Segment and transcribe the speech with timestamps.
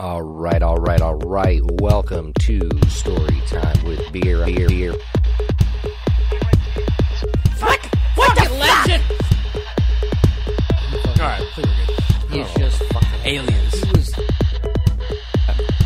[0.00, 1.60] All right, all right, all right.
[1.80, 4.92] Welcome to Story Time with Beer, Beer, Beer.
[7.56, 7.80] Fuck!
[8.14, 9.02] Fucking legend!
[11.18, 12.46] Alright, I think we're good.
[12.46, 13.74] He's just fucking Aliens.
[13.74, 14.14] He was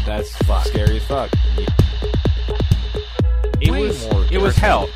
[0.04, 1.30] That's scary as fuck.
[3.62, 4.90] It Way was, more it was hell.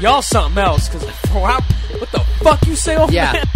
[0.00, 1.62] Y'all something else, cause what
[2.10, 3.32] the fuck you say over Yeah.
[3.32, 3.44] there?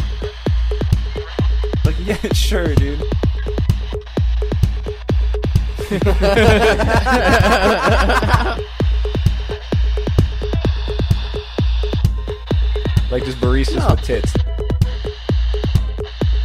[1.84, 3.02] Like, yeah, sure, dude.
[13.10, 14.32] like just baristas with tits.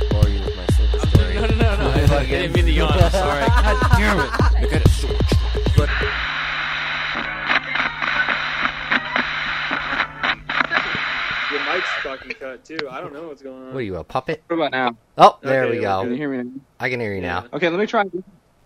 [0.10, 1.34] bore you with my silver story.
[1.36, 1.90] no, no, no.
[1.90, 2.94] I, I didn't mean to yawn.
[2.94, 3.46] I'm sorry.
[3.46, 4.30] God damn it.
[4.32, 5.18] I got a sword.
[5.76, 5.90] But
[11.52, 12.78] Your mic's fucking cut too.
[12.90, 13.68] I don't know what's going on.
[13.74, 14.44] What are you, a puppet?
[14.48, 14.96] What about now?
[15.18, 16.16] Oh, there Okay, we Can you go.
[16.16, 16.38] hear me?
[16.44, 16.62] now?
[16.80, 17.46] I can hear you now.
[17.54, 18.06] Okay, let me try.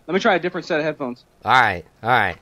[0.08, 1.26] Let me try a different set of headphones.
[1.44, 2.38] All right, all right.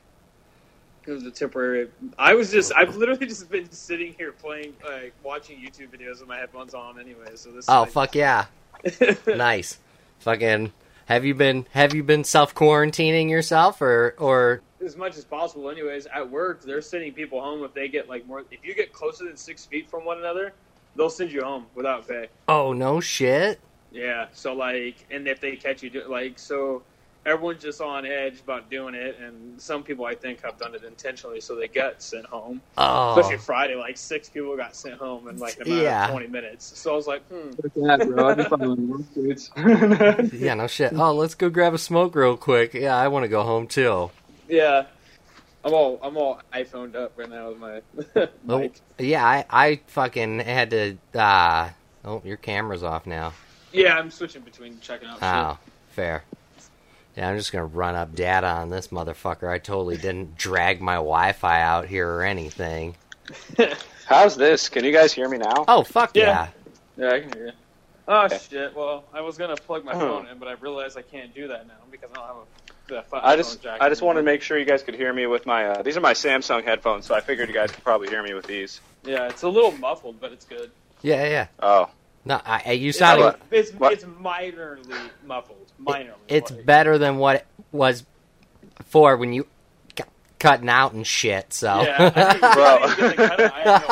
[1.05, 1.89] It was a temporary.
[2.17, 2.71] I was just.
[2.73, 6.97] I've literally just been sitting here playing, like watching YouTube videos with my headphones on
[6.97, 7.35] anyway.
[7.35, 7.65] So this.
[7.67, 8.45] Oh, like, fuck yeah.
[9.27, 9.79] Nice.
[10.19, 10.71] Fucking.
[11.07, 15.69] Have you been Have you been self quarantining yourself or or as much as possible.
[15.69, 18.45] Anyways, at work they're sending people home if they get like more.
[18.49, 20.53] If you get closer than six feet from one another,
[20.95, 22.27] they'll send you home without pay.
[22.47, 23.59] oh no shit?
[23.91, 24.27] Yeah.
[24.31, 26.83] So like, and if they catch you, like, so
[27.25, 30.83] everyone's just on edge about doing it, and some people I think have done it
[30.83, 32.61] intentionally, so they get sent home.
[32.77, 36.05] Especially Oh, Friday, like six people got sent home in like a matter Yeah.
[36.05, 36.77] of twenty minutes.
[36.79, 37.51] So I was like, hmm.
[37.85, 38.29] That, bro.
[38.29, 39.51] I just following work dudes.
[40.33, 40.93] yeah, no shit.
[40.93, 42.73] Oh, let's go grab a smoke real quick.
[42.73, 44.11] Yeah, I want to go home too.
[44.47, 44.85] Yeah.
[45.65, 47.81] I'm all I'm all iPhoned up right now with my
[48.47, 48.79] Oh, mic.
[48.99, 50.97] yeah, I I fucking had to.
[51.13, 51.69] uh
[52.05, 53.33] Oh, your camera's off now.
[53.73, 55.17] Yeah, I'm switching between checking out.
[55.21, 55.57] Oh,
[55.89, 56.23] fair.
[57.17, 59.49] Yeah, I'm just gonna run up data on this motherfucker.
[59.49, 62.95] I totally didn't drag my Wi-Fi out here or anything.
[64.05, 64.69] How's this?
[64.69, 65.65] Can you guys hear me now?
[65.67, 66.49] Oh fuck yeah!
[66.95, 67.09] Yeah.
[67.09, 67.51] yeah, I can hear you.
[68.07, 68.39] Oh Okay.
[68.49, 68.75] shit!
[68.75, 69.99] Well, I was gonna plug my Oh.
[69.99, 72.43] phone in, but I realized I can't do that now because I don't have a.
[72.87, 75.11] The phone I just jack I just wanted to make sure you guys could hear
[75.11, 77.83] me with my uh, these are my Samsung headphones, so I figured you guys could
[77.83, 78.79] probably hear me with these.
[79.03, 80.71] Yeah, it's a little muffled, but it's good.
[81.01, 81.47] Yeah, yeah.
[81.61, 81.89] Oh,
[82.23, 83.23] No, I, I- you It's, sounded.
[83.25, 83.41] what?
[83.51, 85.66] it's, it's minorly muffled.
[85.81, 86.13] Minorly.
[86.27, 88.05] It's like- better than what it was
[88.85, 89.47] for when you
[89.97, 90.03] c-
[90.39, 91.53] cutting out and shit.
[91.53, 92.77] So Yeah, I think, Bro.
[92.81, 93.87] I think it's kinda- I have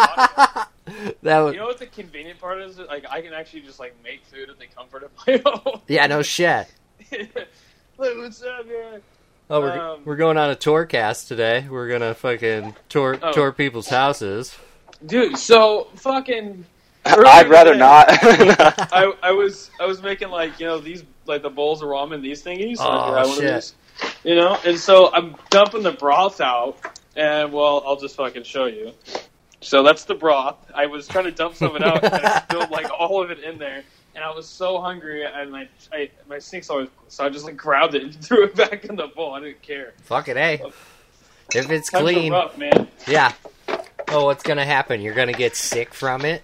[0.56, 2.78] no that was You know what the convenient part is?
[2.78, 5.82] Like I can actually just like make food at the comfort of my home.
[5.88, 6.68] yeah, no shit.
[7.12, 9.02] like, what's up, man?
[9.50, 11.68] Oh, we're Um, we're going on a tour cast today.
[11.70, 13.32] We're gonna fucking tour Oh.
[13.32, 14.56] tour people's houses.
[15.06, 16.66] Dude, so fucking.
[17.06, 18.08] I'd rather today, not.
[18.92, 22.22] I, I was I was making like you know these like the bowls of ramen
[22.22, 22.78] these thingies.
[22.80, 23.74] Oh, Like, I had one of shit.
[24.24, 26.78] You know, and so I'm dumping the broth out,
[27.16, 28.92] and well, I'll just fucking show you.
[29.62, 30.58] So that's the broth.
[30.76, 33.32] I was trying to dump some of it out, and I spilled like all of
[33.32, 37.26] it in there, and I was so hungry, and my I, my sink's always so
[37.26, 39.34] I just like grabbed it and threw it back in the bowl.
[39.34, 39.94] I didn't care.
[40.04, 40.62] Fuck it, hey.
[41.54, 42.88] If it's clean, rough, man.
[43.08, 43.32] yeah.
[44.10, 45.00] Oh, what's gonna happen?
[45.02, 46.44] You're gonna get sick from it.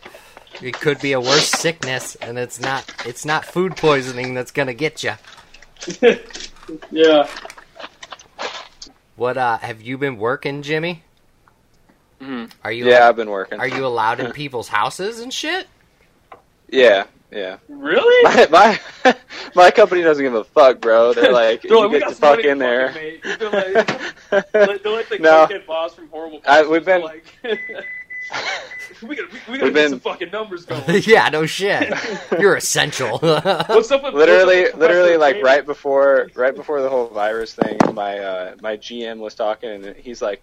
[0.61, 2.91] It could be a worse sickness, and it's not.
[3.05, 5.13] It's not food poisoning that's gonna get you.
[6.91, 7.27] yeah.
[9.15, 9.37] What?
[9.37, 11.03] Uh, have you been working, Jimmy?
[12.21, 12.51] Mhm.
[12.63, 12.87] Are you?
[12.87, 13.59] yeah, I've been working.
[13.59, 15.67] Are you allowed in people's houses and shit?
[16.69, 17.57] Yeah, yeah.
[17.67, 18.23] Really?
[18.51, 19.15] My my
[19.55, 21.13] my company doesn't give a fuck, bro.
[21.13, 22.91] They're like, They're you like, we get got to fuck in there.
[22.93, 23.21] fucking.
[23.39, 25.47] They're like, they're like- the No.
[25.47, 26.41] cokehead boss from Horrible.
[26.45, 27.25] I- we've been- Like,
[29.07, 30.83] we gotta, we, we gotta We've get been- some fucking numbers going.
[31.05, 31.93] yeah, no shit.
[32.39, 33.17] You're essential.
[33.19, 35.41] What's up with literally, what's up with literally, like Jay?
[35.43, 39.95] right before, right before the whole virus thing, my uh, my GM was talking, and
[39.95, 40.41] he's like,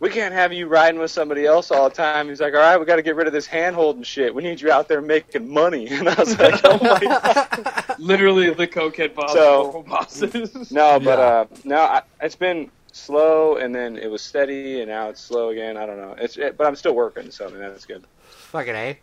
[0.00, 2.78] "We can't have you riding with somebody else all the time." He's like, "All right,
[2.78, 4.34] we got to get rid of this hand holding shit.
[4.34, 8.66] We need you out there making money." And I was like, "Oh my." Literally the
[8.66, 10.70] cokehead boss So- Bosses.
[10.72, 11.24] No, but Yeah.
[11.24, 15.48] uh, no, I, it's been slow, and then it was steady, and now it's slow
[15.50, 15.76] again.
[15.76, 16.14] I don't know.
[16.18, 18.04] It's it, but I'm still working, so I mean that's good.
[18.28, 18.98] Fucking a.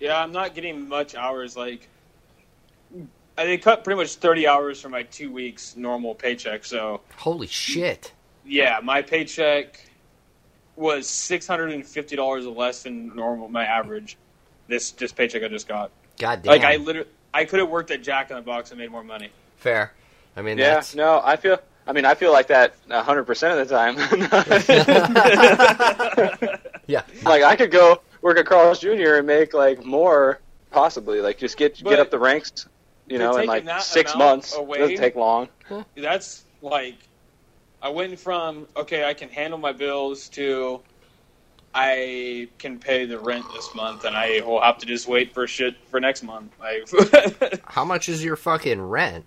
[0.00, 1.56] yeah, I'm not getting much hours.
[1.56, 1.88] Like,
[3.36, 6.64] I they cut pretty much 30 hours from my two weeks normal paycheck.
[6.64, 8.12] So Holy shit.
[8.44, 9.80] yeah, my paycheck
[10.76, 13.48] was six hundred and fifty dollars less than normal.
[13.48, 14.16] My average.
[14.66, 15.90] This this paycheck I just got.
[16.18, 16.50] God damn.
[16.52, 19.04] Like I literally, I could have worked at Jack in the Box and made more
[19.04, 19.30] money.
[19.56, 19.92] Fair.
[20.36, 20.94] I mean, Yeah, that's.
[20.94, 21.58] no, I feel.
[21.86, 23.96] I mean, I feel like that 100 percent of the time.
[26.86, 27.02] Yeah.
[27.24, 29.14] like I could go work at Carl's Jr.
[29.16, 30.40] and make like more,
[30.70, 31.20] possibly.
[31.20, 32.66] Like just get But- get up the ranks.
[33.06, 34.54] you know, in like six months.
[34.54, 34.78] away.
[34.78, 35.48] It doesn't take long.
[35.96, 36.96] That's like
[37.82, 40.80] I went from okay, I can handle my bills to
[41.74, 45.46] I can pay the rent this month, and I will have to just wait for
[45.48, 46.52] shit for next month.
[46.60, 49.24] Like, How much is your fucking rent?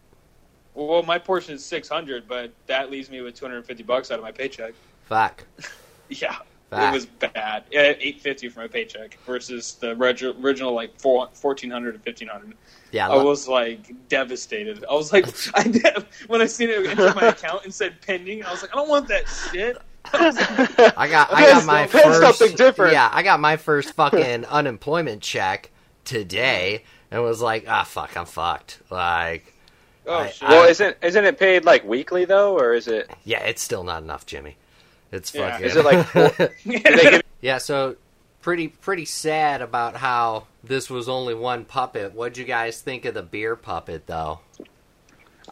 [0.86, 3.84] Well, my portion is six hundred, but that leaves me with two hundred and fifty
[3.84, 4.74] bucks out of my paycheck.
[5.06, 5.44] Fuck.
[6.10, 6.38] Yeah,
[6.70, 6.94] Fuck.
[6.94, 7.66] it was bad.
[7.74, 12.30] Eight fifty for my paycheck versus the reg- original like four, fourteen hundred to fifteen
[12.30, 12.54] hundred.
[12.94, 14.86] Yeah, I was like devastated.
[14.90, 15.26] I was like,
[15.56, 18.72] I did, when I seen it enter my account and said pending, I was like,
[18.72, 19.78] I don't want that shit.
[20.14, 22.94] I got I got my first something different.
[22.94, 25.72] Yeah, I got my first fucking unemployment check
[26.06, 28.80] today and was like, ah fuck, I'm fucked.
[28.90, 29.54] Like
[30.08, 30.48] Oh I- shit!
[30.50, 33.10] well, I- isn't isn't it paid like weekly though, or is it?
[33.26, 34.56] yeah, it's still not enough, Jimmy.
[35.12, 35.52] It's Yeah.
[35.52, 36.06] fucking Is it like?
[36.08, 36.80] full- they
[37.12, 37.96] give- Yeah, so
[38.42, 42.14] pretty pretty sad about how this was only one puppet.
[42.14, 44.40] What'd you guys think of the beer puppet though?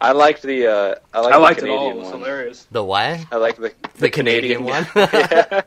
[0.02, 0.68] I liked the.
[0.68, 1.78] Uh, I liked I liked the it all.
[1.78, 2.20] Canadian It was one.
[2.20, 2.68] hilarious.
[2.70, 3.20] The what?
[3.32, 4.86] I like the The Canadian one?
[4.96, 5.62] yeah.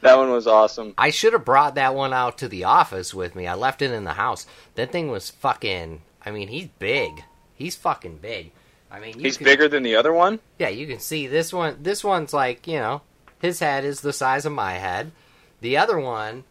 [0.00, 0.94] that one was awesome.
[0.96, 3.48] I should have brought that one out to the office with me.
[3.48, 4.46] I left it in the house.
[4.76, 6.02] That thing was fucking.
[6.24, 7.24] I mean, he's big.
[7.56, 8.52] He's fucking big.
[8.90, 10.38] I mean, He's can- bigger than the other one.
[10.58, 11.78] Yeah, you can see this one.
[11.82, 13.02] This one's like you know,
[13.40, 15.10] his head is the size of my head.
[15.60, 16.44] The other one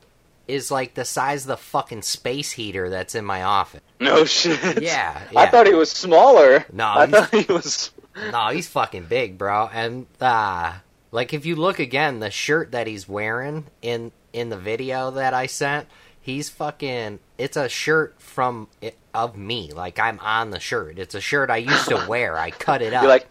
[0.48, 3.82] is like the size of the fucking space heater that's in my office.
[4.00, 4.82] No shit.
[4.84, 6.66] Yeah, I thought he was smaller.
[6.74, 7.92] No, I thought he was.
[8.32, 9.70] No, he's fucking big, bro.
[9.74, 10.74] And uh
[11.12, 15.34] like if you look again, the shirt that he's wearing in in the video that
[15.34, 15.88] I sent,
[16.26, 18.68] he's fucking it's a shirt from
[19.14, 19.72] of me.
[19.72, 20.98] Like I'm on the shirt.
[20.98, 22.38] It's a shirt I used to wear.
[22.38, 23.04] I cut it up.
[23.04, 23.28] You're like,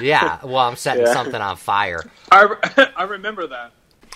[0.00, 1.12] yeah, well, I'm setting Yeah.
[1.12, 2.02] something on fire.
[2.32, 3.72] I, I remember that.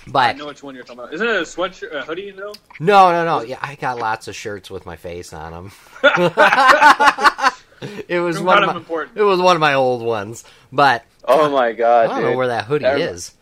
[0.06, 1.14] But I know which one you're talking about.
[1.14, 2.54] Isn't it a sweatshirt, a hoodie though?
[2.80, 3.42] no, no, no.
[3.44, 5.72] Yeah, I got lots of shirts with my face on them.
[8.08, 9.16] it was Kind one of of my, important.
[9.18, 10.44] it was one of my old ones.
[10.72, 12.30] But oh my god, I don't dude.
[12.32, 13.32] know where that hoodie That- is.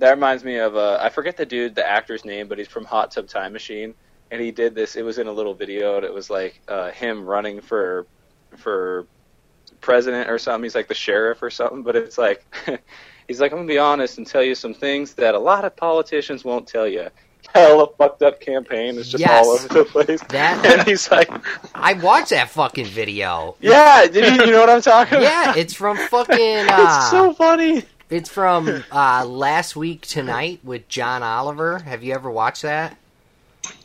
[0.00, 2.84] That reminds me of uh, I forget the dude, the actor's name, but he's from
[2.86, 3.94] Hot Tub Time Machine,
[4.30, 4.96] and he did this.
[4.96, 8.06] It was in a little video, and it was like uh, him running for
[8.56, 9.06] for
[9.80, 10.64] president or something.
[10.64, 12.44] He's like the sheriff or something, but it's like
[13.28, 15.76] he's like I'm gonna be honest and tell you some things that a lot of
[15.76, 17.08] politicians won't tell you.
[17.54, 19.44] Hell, a fucked up campaign is just Yes.
[19.46, 20.20] all over the place.
[20.28, 21.28] That- and he's like,
[21.74, 23.56] I watched that fucking video.
[23.60, 25.56] yeah, did you, you know what I'm talking about?
[25.56, 26.38] Yeah, it's from fucking.
[26.68, 27.82] Uh, it's so funny.
[28.10, 31.78] It's from uh, last week tonight with John Oliver.
[31.78, 32.96] Have you ever watched that?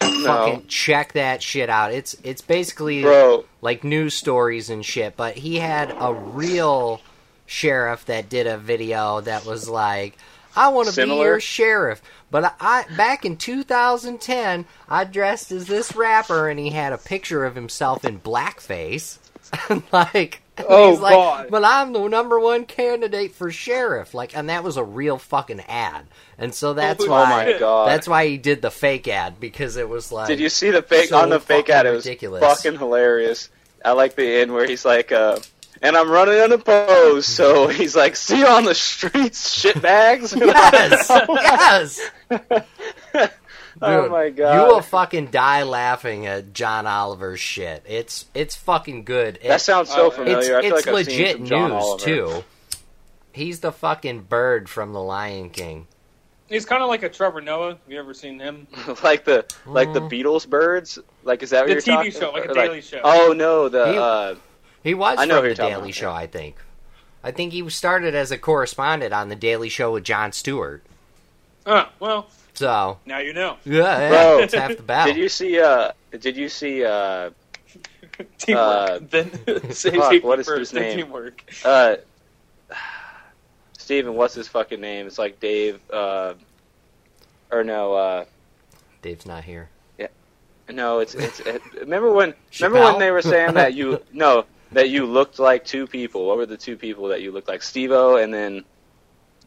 [0.01, 1.93] No, Fucking check that shit out.
[1.93, 3.45] It's it's basically bro.
[3.61, 5.15] like news stories and shit.
[5.15, 7.01] But he had a real
[7.45, 10.17] sheriff that did a video that was like,
[10.55, 12.01] "I want to be your sheriff."
[12.31, 17.45] But I back in 2010, I dressed as this rapper, and he had a picture
[17.45, 19.19] of himself in blackface,
[19.91, 20.41] like.
[20.67, 21.47] Oh, he's like, God.
[21.49, 24.13] but I'm the number one candidate for sheriff.
[24.13, 26.05] Like, and that was a real fucking ad.
[26.37, 27.89] And so that's Oh, why my God.
[27.89, 30.81] that's why he did the fake ad because it was like Did you see the
[30.81, 31.85] fake so on the fake fucking ad?
[31.85, 32.41] It was ridiculous.
[32.43, 33.49] fucking hilarious.
[33.83, 35.39] I like the end where he's like, uh,
[35.81, 40.35] and I'm running unopposed, so he's like, see you on the streets, shitbags.
[40.39, 41.11] yes,
[43.13, 43.29] yes.
[43.81, 44.55] Oh my god.
[44.67, 47.83] You will fucking die laughing at John Oliver's shit.
[47.87, 49.39] It's it's fucking good.
[49.43, 50.39] that sounds so familiar.
[50.39, 52.03] it's I feel it's like I've seen legit some news Oliver.
[52.05, 52.43] too.
[53.33, 55.87] He's the fucking bird from The Lion King.
[56.47, 57.69] He's kind of like a Trevor Noah.
[57.71, 58.67] Have you ever seen him?
[59.03, 60.11] like the like the Mm.
[60.11, 60.99] Beatles birds.
[61.23, 63.01] Like is that what The you're TV talking show, like a or Daily Show.
[63.03, 64.35] Oh no, the He- uh,
[64.83, 66.15] He was I know from who The Daily about, Show, yeah.
[66.15, 66.55] I think.
[67.23, 70.83] I think he started as a correspondent on The Daily Show with Jon Stewart.
[71.65, 73.57] Oh, well, So now you know.
[73.65, 75.13] yeah, yeah Bro, it's half the battle.
[75.13, 77.31] did you see uh did you see uh
[78.37, 78.65] Teamwork.
[78.65, 79.29] Uh, then
[79.71, 80.97] fuck, what is first, his name?
[80.97, 81.43] Teamwork.
[81.65, 81.95] uh
[83.77, 85.05] Steven, what's his fucking name?
[85.05, 86.33] It's like Dave uh
[87.51, 88.25] or no, uh
[89.01, 89.69] Dave's not here.
[89.97, 90.07] Yeah.
[90.69, 92.91] No, it's it's it, remember when remember Chappelle?
[92.91, 96.25] when they were saying that you no, that you looked like two people.
[96.25, 97.61] What were the two people that you looked like?
[97.61, 98.63] Steve-O and then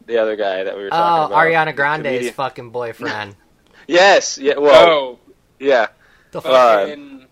[0.09, 1.45] the other guy that we were Oh, talking about.
[1.45, 2.33] Ariana the Grande's comedian.
[2.33, 3.35] fucking boyfriend.
[3.87, 5.19] Yes, yeah, well, oh,
[5.57, 5.87] yeah.
[6.31, 6.41] the, Uh,
[6.85, 7.25] fucking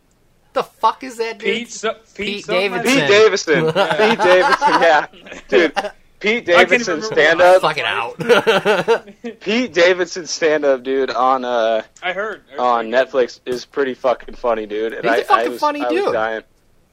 [0.53, 1.46] the fuck is that dude?
[1.55, 2.72] Pete, so, Pete, Pete something?
[2.72, 2.96] Davidson.
[2.96, 3.63] Pete Davidson.
[3.74, 5.05] Pete Davidson, yeah.
[5.50, 5.74] Dude,
[6.19, 7.62] Pete Davidson remember stand what- up.
[7.62, 9.39] Fucking out.
[9.41, 12.41] Pete Davidson stand up, dude, on uh I heard.
[12.48, 12.88] I heard on.
[12.88, 14.93] Netflix is pretty fucking funny, dude.
[14.93, 16.13] And He's a I, fucking I was, funny I was dude.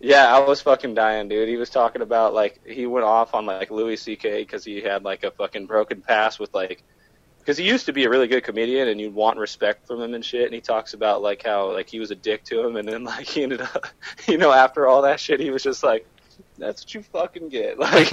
[0.05, 1.49] Yeah, I was fucking dying, dude.
[1.49, 4.43] He was talking about like he went off on like Louis C.K.
[4.43, 6.83] because he had like a fucking broken pass with like
[7.39, 10.13] because he used to be a really good comedian, and you'd want respect from him
[10.13, 10.45] and shit.
[10.45, 13.05] And he talks about like how like he was a dick to him, and then
[13.13, 13.87] like he ended up,
[14.29, 16.07] you know, after all that shit, he was just like,
[16.59, 18.13] "That's what you fucking get." Like,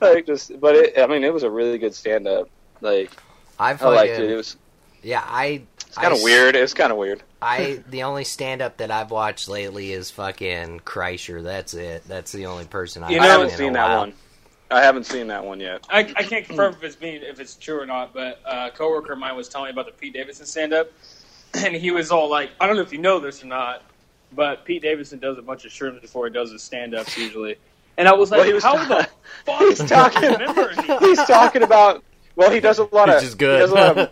[0.00, 2.50] like just, but it, I mean, it was a really good stand up.
[2.80, 3.12] Like,
[3.60, 4.28] I I liked it.
[4.28, 4.56] It was
[5.04, 5.22] yeah.
[5.24, 6.56] I it's kind of weird.
[6.56, 7.22] It was kind of weird.
[7.46, 11.42] I the only stand up that I've watched lately is fucking Kreischer.
[11.42, 12.04] That's it.
[12.06, 13.98] That's the only person I've You I know, seen haven't seen that while.
[14.00, 14.12] one.
[14.70, 15.86] I haven't seen that one yet.
[15.88, 18.76] I, I can't confirm if it's me if it's true or not, but uh, a
[18.76, 20.90] coworker of mine was telling me about the Pete Davidson stand up,
[21.54, 23.82] and he was all like, "I don't know if you know this or not,
[24.32, 27.56] but Pete Davidson does a bunch of shrooms before he does his stand ups usually."
[27.98, 29.08] And I was like, Well, he was "How ta- the
[29.46, 32.02] fuck he's talking- He's talking about.
[32.34, 33.14] Well, he does a lot of.
[33.14, 33.54] Which is good.
[33.54, 34.10] He does a lot of,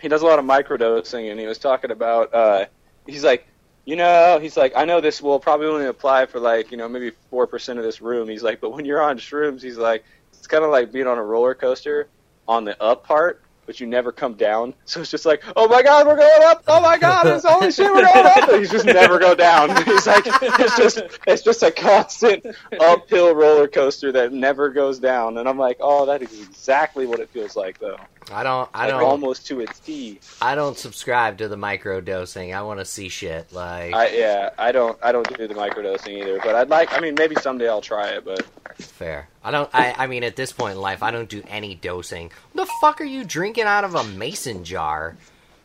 [0.00, 2.34] he does a lot of microdosing, and he was talking about.
[2.34, 2.66] Uh,
[3.06, 3.46] he's like,
[3.84, 6.88] you know, he's like, I know this will probably only apply for like, you know,
[6.88, 8.28] maybe four percent of this room.
[8.28, 11.18] He's like, but when you're on shrooms, he's like, it's kind of like being on
[11.18, 12.08] a roller coaster
[12.46, 13.42] on the up part.
[13.64, 16.62] But you never come down, so it's just like, oh my god, we're going up!
[16.68, 18.48] Oh my god, it's holy shit, we're going up!
[18.48, 19.70] And you just never go down.
[19.84, 22.46] He's like, it's just, it's just a constant
[22.78, 25.38] uphill roller coaster that never goes down.
[25.38, 27.98] And I'm like, oh, that is exactly what it feels like, though.
[28.32, 28.68] I don't.
[28.74, 29.02] I Like, don't.
[29.04, 30.18] almost to a T.
[30.42, 32.52] I don't subscribe to the micro dosing.
[32.54, 33.52] I want to see shit.
[33.52, 36.92] Like I yeah, I don't I don't do the micro dosing either, but I'd like
[36.92, 38.44] I mean maybe someday I'll try it, but
[38.78, 39.28] fair.
[39.44, 39.70] I don't.
[39.72, 39.94] I.
[39.96, 42.32] I mean, at this point in life, I don't do any dosing.
[42.52, 45.16] What the fuck are you drinking out of a mason jar?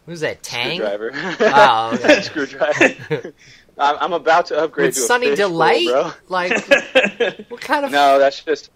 [0.05, 0.43] Who's that?
[0.43, 0.77] Tang.
[0.77, 1.11] screwdriver.
[1.39, 2.21] Oh, okay.
[2.21, 3.33] screwdriver.
[3.77, 5.87] I'm, I'm about to upgrade With to a Sunny fish bowl, Delight.
[5.87, 6.11] bro.
[6.27, 6.51] Like
[7.49, 7.91] what kind of?
[7.91, 8.69] No, that's just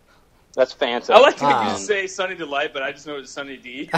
[0.56, 1.14] that's fancy.
[1.14, 3.90] I like to Um, you say Sunny Delight, but I just know it's Sunny D.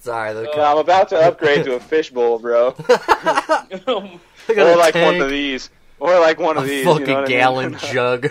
[0.00, 2.68] Sorry, the No, I'm about to upgrade to a fishbowl, bro.
[4.50, 5.68] Or the like one of these.
[6.00, 6.84] Or like one of a these.
[6.86, 7.38] fucking you know what I mean?
[7.38, 8.30] gallon jug.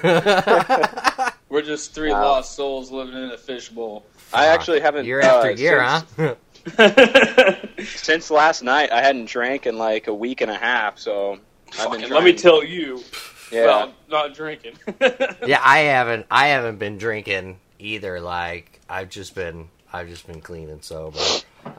[1.49, 2.23] We're just three Wow.
[2.23, 4.03] lost souls living in a fishbowl.
[4.33, 6.35] I actually haven't year after uh, year, since,
[6.77, 7.55] huh?
[7.85, 11.37] Since last night, I hadn't drank in like a week and a half, so
[11.79, 12.09] I've been.
[12.09, 13.03] Let me tell you.
[13.51, 13.65] Yeah.
[13.65, 14.77] Well, not drinking.
[15.45, 16.25] yeah, I haven't.
[16.29, 18.19] I haven't been drinking either.
[18.19, 19.69] Like I've just been.
[19.93, 21.19] I've just been clean and sober.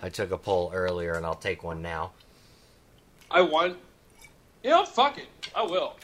[0.03, 2.13] I took a pull earlier, and I'll take one now.
[3.31, 3.77] I want.
[4.65, 5.27] You know, fuck it.
[5.55, 5.95] I will.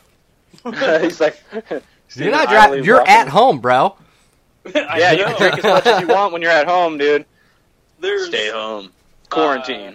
[1.02, 1.42] He's like.
[2.14, 2.84] You're not idly driving.
[2.84, 3.96] You're walking- at home, bro.
[4.74, 5.34] I Yeah, you know.
[5.34, 7.26] can drink as much as you want when you're at home, dude.
[8.00, 8.86] There's Stay home.
[8.86, 9.94] Uh, Quarantine.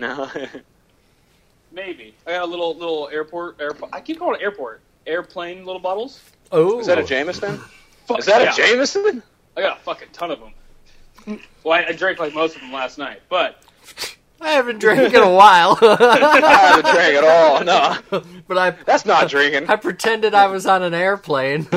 [1.71, 2.13] maybe.
[2.27, 3.61] I got a little little airport.
[3.61, 3.93] Airport.
[3.93, 4.81] I keep calling it airport.
[5.07, 6.21] Airplane little bottles.
[6.51, 7.59] Oh, Is that a Jameson?
[8.07, 8.51] Fuck Is that yeah.
[8.51, 9.23] a Jameson?
[9.57, 11.39] I got a fucking ton of them.
[11.63, 13.61] Well, I, I drank like most of them last night, but
[14.41, 16.39] I haven't drank in a while, I
[16.73, 17.63] haven't drank at all.
[17.63, 19.69] No, but I that's not drinking.
[19.69, 21.67] I pretended I was on an airplane.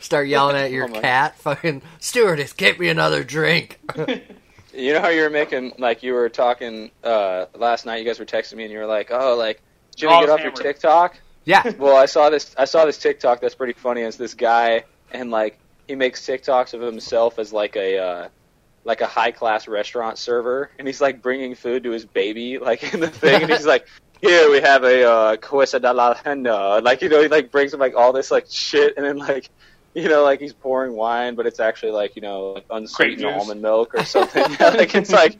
[0.00, 1.38] Start yelling at your Oh cat.
[1.38, 3.78] Fucking stewardess, get me another drink.
[4.74, 7.96] You know how you were making like you were talking uh, last night.
[7.98, 10.22] You guys were texting me, and you were like, "Oh, like, did you Oh, get
[10.22, 10.52] was off your.
[10.52, 12.54] TikTok?" Yeah, Well, I saw this.
[12.58, 14.02] I saw this TikTok that's pretty funny.
[14.02, 18.28] It's this guy, and like he makes TikToks of himself as like a uh,
[18.84, 22.92] like a high class restaurant server, and he's like bringing food to his baby, like
[22.92, 23.86] in the thing, and he's like,
[24.20, 27.80] "Here we have a uh, de la henna." Like you know, he like brings him
[27.80, 29.48] like all this like shit, and then like.
[30.02, 33.62] You know, like he's pouring wine, but it's actually like you know, like unsweetened almond
[33.62, 34.44] milk or something.
[34.60, 35.38] Yeah, like it's like,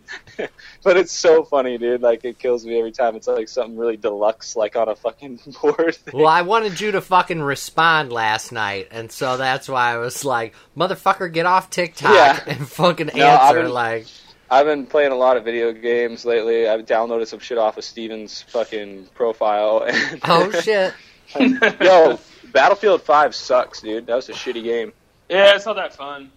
[0.83, 2.01] but it's so funny, dude.
[2.01, 3.17] Like it kills me every time.
[3.17, 5.95] It's like something really deluxe, like on a fucking board.
[5.97, 6.17] Thing.
[6.19, 10.25] Well, I wanted you to fucking respond last night, and so that's why I was
[10.25, 12.43] like, "Motherfucker, get off TikTok Yeah.
[12.47, 14.07] and fucking No, I've answer." been- Like,
[14.51, 16.67] I've been playing a lot of video games lately.
[16.67, 19.85] I've downloaded some shit off of Steven's fucking profile.
[19.87, 20.95] And oh shit,
[21.39, 22.19] Yo,
[22.53, 24.07] Battlefield 5 sucks, dude.
[24.07, 24.93] That was a shitty game.
[25.29, 26.31] yeah, it's not that fun.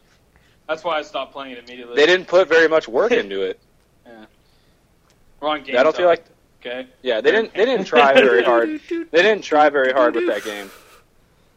[0.68, 1.96] That's why I stopped playing it immediately.
[1.96, 3.60] They didn't put very much work into it.
[5.40, 5.78] We're on game.
[5.78, 6.26] I don't feel like
[6.62, 6.88] okay.
[7.02, 8.80] yeah, they didn't they didn't try very hard.
[8.90, 10.70] They didn't try very hard with that game.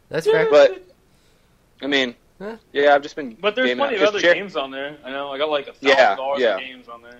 [0.09, 0.49] that's fair.
[0.49, 0.81] But
[1.81, 2.55] I mean, Huh?
[2.71, 4.07] yeah, I've just been But there's gaming plenty of out.
[4.09, 4.97] other 'Cause Char- games on there.
[5.03, 5.31] I know.
[5.31, 6.55] I got like a Yeah, thousand dollars yeah.
[6.55, 7.19] of games on there.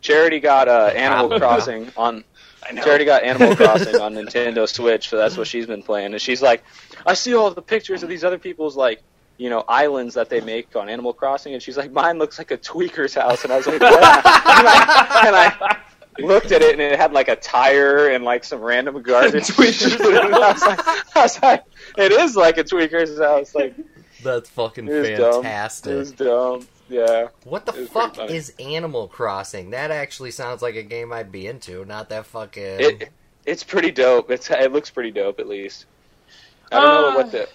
[0.00, 2.24] Charity got uh, Animal Crossing on
[2.68, 2.82] I know.
[2.82, 6.12] Charity got Animal Crossing on Nintendo Switch, so that's what she's been playing.
[6.12, 6.64] And she's like,
[7.06, 9.02] I see all the pictures of these other people's like,
[9.38, 12.50] you know, islands that they make on Animal Crossing, and she's like, mine looks like
[12.50, 13.44] a tweaker's house.
[13.44, 13.94] And I was like, what?
[13.94, 15.78] and, I, and I
[16.18, 19.46] looked at it, and it had like a tire and like some random garbage.
[19.48, 20.80] Tweaker's and I was like,
[21.16, 21.64] I was like,
[21.98, 23.54] it is like a tweaker's house.
[23.54, 23.74] Like,
[24.22, 25.42] That's fucking it was dumb.
[25.42, 25.92] fantastic.
[25.92, 26.66] It was dumb.
[26.88, 27.28] Yeah.
[27.44, 29.70] What the fuck is Animal Crossing?
[29.70, 31.84] That actually sounds like a game I'd be into.
[31.84, 32.62] Not that fucking.
[32.62, 33.10] It
[33.44, 34.30] it's pretty dope.
[34.30, 35.86] It's it looks pretty dope at least.
[36.70, 37.48] I don't know Uh, what the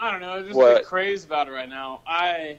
[0.00, 0.30] I don't know.
[0.30, 0.72] I'm just What?
[0.72, 2.00] a bit crazed about it right now.
[2.06, 2.58] I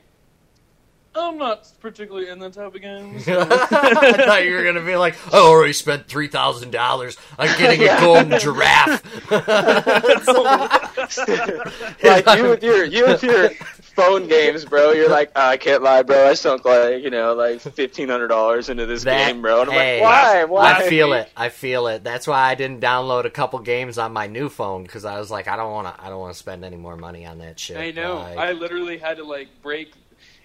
[1.15, 3.25] I'm not particularly in that type of games.
[3.27, 7.87] I thought you were gonna be like, I already spent three thousand dollars on getting
[7.87, 9.03] a golden giraffe.
[12.03, 13.49] like you with your you with your
[13.95, 14.91] phone games, bro.
[14.91, 16.27] You're like, "Ah, I can't lie, bro.
[16.27, 19.61] I sunk like you know like fifteen hundred dollars into this That- game, bro.
[19.61, 20.43] And I'm hey, like, why?
[20.45, 20.73] Why?
[20.73, 21.29] I feel it.
[21.35, 22.03] I feel it.
[22.03, 25.29] That's why I didn't download a couple games on my new phone because I was
[25.31, 26.03] like, I don't want to.
[26.03, 27.77] I don't want to spend any more money on that shit.
[27.77, 28.15] I know.
[28.15, 29.93] Like, I literally had to like break.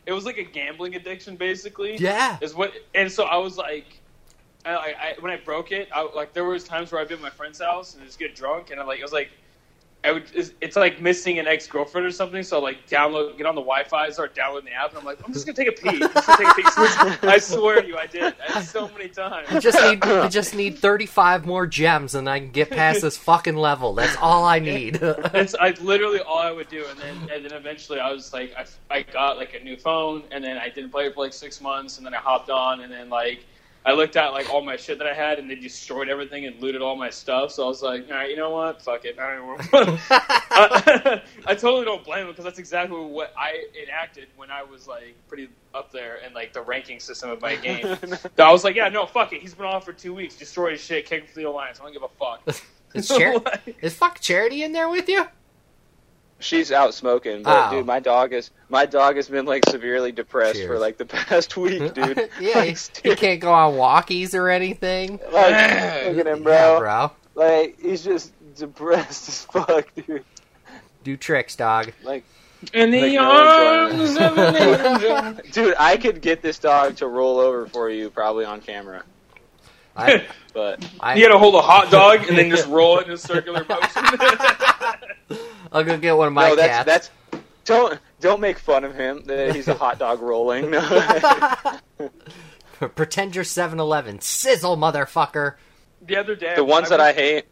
[0.06, 1.96] It was like a gambling addiction, basically.
[1.96, 2.38] yeah.
[2.40, 3.84] Is what, and so I was like,
[4.64, 7.14] I, I, I when I broke it, I like there was times where I'd be
[7.14, 9.28] at my friend's house and just get drunk, and I like it was like.
[10.04, 12.44] I would, it's, it's like missing an ex girlfriend or something.
[12.44, 15.32] So like download, get on the Wi-Fi, start downloading the app, and I'm like, I'm
[15.32, 16.02] just gonna take a pee.
[16.02, 16.70] I'm just gonna take a
[17.20, 17.26] pee.
[17.26, 18.34] I swear to you, I did.
[18.48, 19.48] I did so many times.
[19.50, 20.04] I just need.
[20.04, 23.92] I just need thirty-five more gems, and I can get past this fucking level.
[23.94, 24.94] That's all I need.
[25.32, 28.54] That's I literally all I would do, and then and then eventually I was like
[28.56, 31.32] I, I got like a new phone, and then I didn't play it for like
[31.32, 33.44] six months, and then I hopped on, and then like
[33.86, 36.60] I looked at like all my shit that I had, and they destroyed everything and
[36.60, 37.52] looted all my stuff.
[37.52, 39.18] So I was like, all right, you know what, fuck it.
[39.18, 44.50] I, don't I, I totally don't blame them because that's exactly what I enacted when
[44.50, 47.96] I was like pretty up there in like the ranking system of my game.
[48.36, 49.40] So I was like, yeah, no, fuck it.
[49.40, 50.36] He's been off for two weeks.
[50.36, 51.06] Destroy his shit.
[51.06, 51.80] Kick him to the alliance.
[51.80, 52.42] I don't give a fuck.
[52.94, 55.26] is, Char- Like- is fuck Charity in there with you?
[56.40, 57.76] She's out smoking, but Oh.
[57.76, 60.68] dude, my dog is my dog has been like severely depressed Cheers.
[60.68, 62.28] for like the past week, dude.
[62.40, 65.18] yeah, he, Like, he can't go on walkies or anything.
[65.32, 66.52] Like, look at him, bro.
[66.54, 67.10] Yeah, bro.
[67.34, 70.24] Like, he's just depressed as fuck, dude.
[71.04, 71.92] Do tricks, dog.
[72.04, 72.24] Like,
[72.72, 75.42] In Like the no arms of an angel.
[75.52, 79.02] dude, I could get this dog to roll over for you, probably on camera.
[79.98, 83.12] I, But I, You gotta hold a hot dog and then just roll it in
[83.12, 84.02] a circular motion.
[85.72, 86.86] I'll go get one of my no, that's cats.
[86.86, 87.10] that's
[87.64, 90.70] don't don't make fun of him that he's a hot dog rolling.
[92.94, 94.20] Pretend you're 7-Eleven.
[94.20, 95.54] Sizzle, motherfucker.
[96.02, 97.44] the other day, the ones that I hate.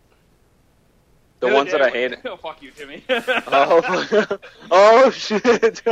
[1.41, 2.25] The other ones day that I went- hate.
[2.25, 3.05] Oh fuck you, Timmy.
[3.11, 4.39] Oh,
[4.71, 5.83] oh shit!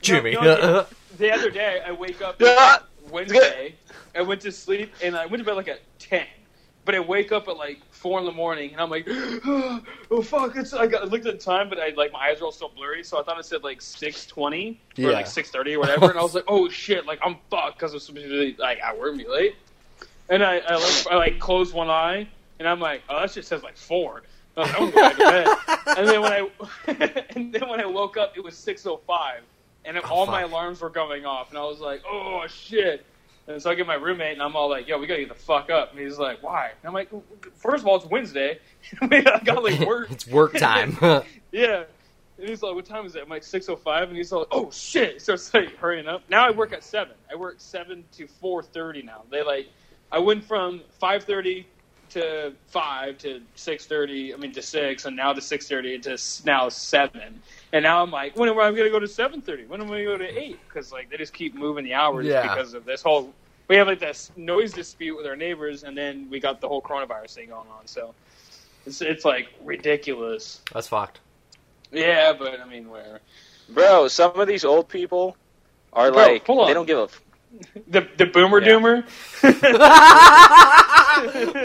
[0.00, 0.32] Jimmy.
[0.32, 0.86] no,
[1.18, 2.40] the other day, I wake up
[3.10, 3.74] Wednesday.
[4.14, 6.26] I went to sleep and I went to bed like at ten,
[6.84, 10.56] but I wake up at like four in the morning and I'm like, oh fuck!
[10.56, 12.52] It's I, got, I looked at the time, but I like my eyes are all
[12.52, 15.08] still blurry, so I thought it said like six twenty or Yeah.
[15.10, 17.06] like six thirty or whatever, and I was like, oh shit!
[17.06, 19.56] Like I'm fucked because I'm supposed to be like at work be late,
[20.28, 22.28] and I I like, I like close one eye
[22.60, 24.22] and I'm like, oh that shit says like four.
[24.56, 25.76] I was like, I'm going to bed.
[25.98, 26.50] and then when I
[27.34, 29.40] and then when I woke up, it was six oh five,
[29.84, 33.04] and all oh, my alarms were going off, and I was like, oh shit.
[33.46, 35.34] And so I get my roommate, and I'm all like, "Yo, we gotta get the
[35.34, 37.10] fuck up." And he's like, "Why?" And I'm like,
[37.56, 38.58] first of all, it's Wednesday.
[39.00, 40.10] I got like work.
[40.10, 40.96] it's work time.
[41.52, 41.84] yeah."
[42.38, 44.08] And he's like, "What time is it?" I'm like, six oh five.
[44.08, 46.22] And he's like, "Oh shit!" He starts like hurrying up.
[46.30, 47.14] Now I work at seven.
[47.30, 49.22] I work seven to four thirty now.
[49.30, 49.68] They like,
[50.12, 51.66] I went from five thirty
[52.10, 54.32] to five to six thirty.
[54.32, 57.42] I mean to six, and now to six thirty to now seven.
[57.72, 59.64] And now I'm like, when am I going to go to seven thirty?
[59.64, 60.58] When am I going to go to eight?
[60.68, 62.42] Because like they just keep moving the hours Yeah.
[62.42, 63.32] because of this whole.
[63.68, 66.82] We have like this noise dispute with our neighbors, and then we got the whole
[66.82, 67.86] coronavirus thing going on.
[67.86, 68.14] So
[68.86, 70.60] it's it's like ridiculous.
[70.72, 71.20] That's fucked.
[71.92, 73.20] Yeah, but I mean, where
[73.68, 75.36] Bro, some of these old people
[75.92, 77.08] are Bro, like they don't give a.
[77.58, 78.68] F- the the boomer Yeah.
[78.68, 79.04] doomer.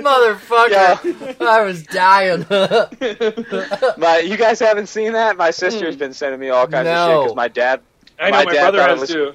[0.01, 1.41] Motherfucker.
[1.41, 2.45] I was dying.
[3.97, 5.37] my, you guys haven't seen that?
[5.37, 7.81] My sister's been sending me all kinds of shit because my dad,
[8.19, 9.33] I know My my, dad brother thought it has was- too.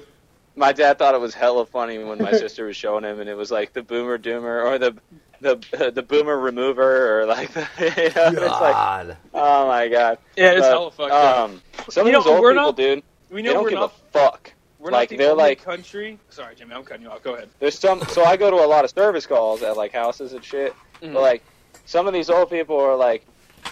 [0.55, 3.37] my dad thought it was hella funny when my sister was showing him, and it
[3.37, 4.95] was like the boomer doomer or the
[5.39, 7.85] the the boomer remover or like the, you
[8.15, 10.17] know, it's like oh my god.
[10.35, 11.49] Yeah, it's But, hella fucked up.
[11.49, 13.69] Um, some You of these know, old we're people, not- dude, We they don't we're
[13.71, 14.53] give not a fuck.
[14.81, 16.17] We're like, not the they're like- country.
[16.29, 17.21] Sorry, Jimmy, I'm cutting you off.
[17.23, 17.49] Go ahead.
[17.59, 20.43] There's some, so I go to a lot of service calls at like houses and
[20.43, 20.73] shit.
[21.01, 21.13] Mhm.
[21.13, 21.43] But like,
[21.85, 23.25] some of these old people are like,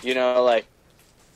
[0.04, 0.66] you know, like,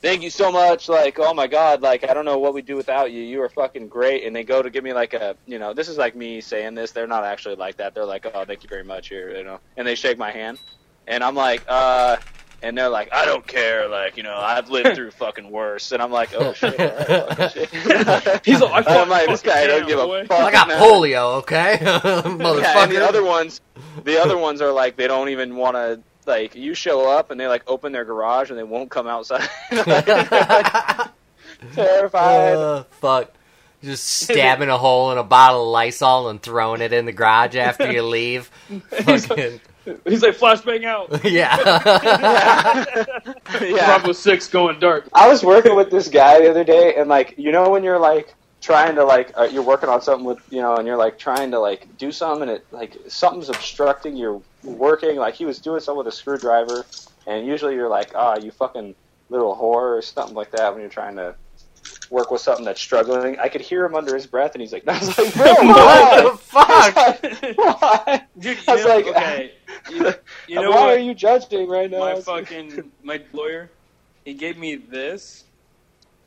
[0.02, 0.90] thank you so much.
[0.90, 3.22] Like, oh my god, like I don't know what we'd do without you.
[3.22, 4.26] You are fucking great.
[4.26, 6.76] And they go to give me like a, you know, this is like me saying
[6.76, 6.92] this.
[6.92, 7.96] They're not actually like that.
[7.96, 9.60] They're like, oh, thank you very much here, you know.
[9.78, 10.60] And they shake my hand,
[11.08, 12.18] and I'm like, uh.
[12.64, 16.02] And they're like, I don't care, like you know, I've lived through fucking worse, and
[16.02, 17.50] I'm like, oh shit, all right, fucking
[18.30, 18.46] shit.
[18.46, 20.22] He's like, I I'm like, this guy don't give boy.
[20.22, 20.40] a fuck.
[20.40, 20.82] I got man.
[20.82, 21.78] polio, okay?
[21.82, 22.84] Yeah, Motherfucker.
[22.84, 23.60] and the other ones,
[24.04, 26.02] the other ones are like they don't even want to.
[26.26, 29.46] Like you show up and they like open their garage and they won't come outside.
[31.74, 32.54] Terrified.
[32.56, 33.32] Uh, fuck.
[33.84, 37.58] Just stabbing a hole in a bottle of Lysol and throwing it in the garage
[37.58, 38.50] after you leave.
[38.92, 39.60] Fucking.
[40.06, 41.24] He's like flashbang out.
[41.26, 41.58] yeah.
[43.62, 43.86] yeah.
[43.86, 45.10] Bravo six going dark.
[45.14, 48.00] I was working with this guy the other day, and like, you know, when you're
[48.00, 51.20] like trying to like, uh, you're working on something with, you know, and you're like
[51.20, 55.18] trying to like do something, and it like something's obstructing your working.
[55.18, 56.86] Like he was doing something with a screwdriver,
[57.28, 58.96] and usually you're like, ah, you fucking
[59.30, 61.36] little whore or something like that when you're trying to
[62.10, 63.40] work with something that's struggling.
[63.40, 65.66] I could hear him under his breath, and he's like, I was like, bro, what
[65.66, 66.22] why?
[66.22, 66.68] the fuck?
[66.68, 68.24] I why?
[68.40, 69.52] Dude, I was know, like, okay,
[69.90, 70.14] you,
[70.48, 70.90] you know why what?
[70.96, 72.00] are you judging right now?
[72.00, 73.70] my fucking my lawyer,
[74.26, 75.44] he gave me this,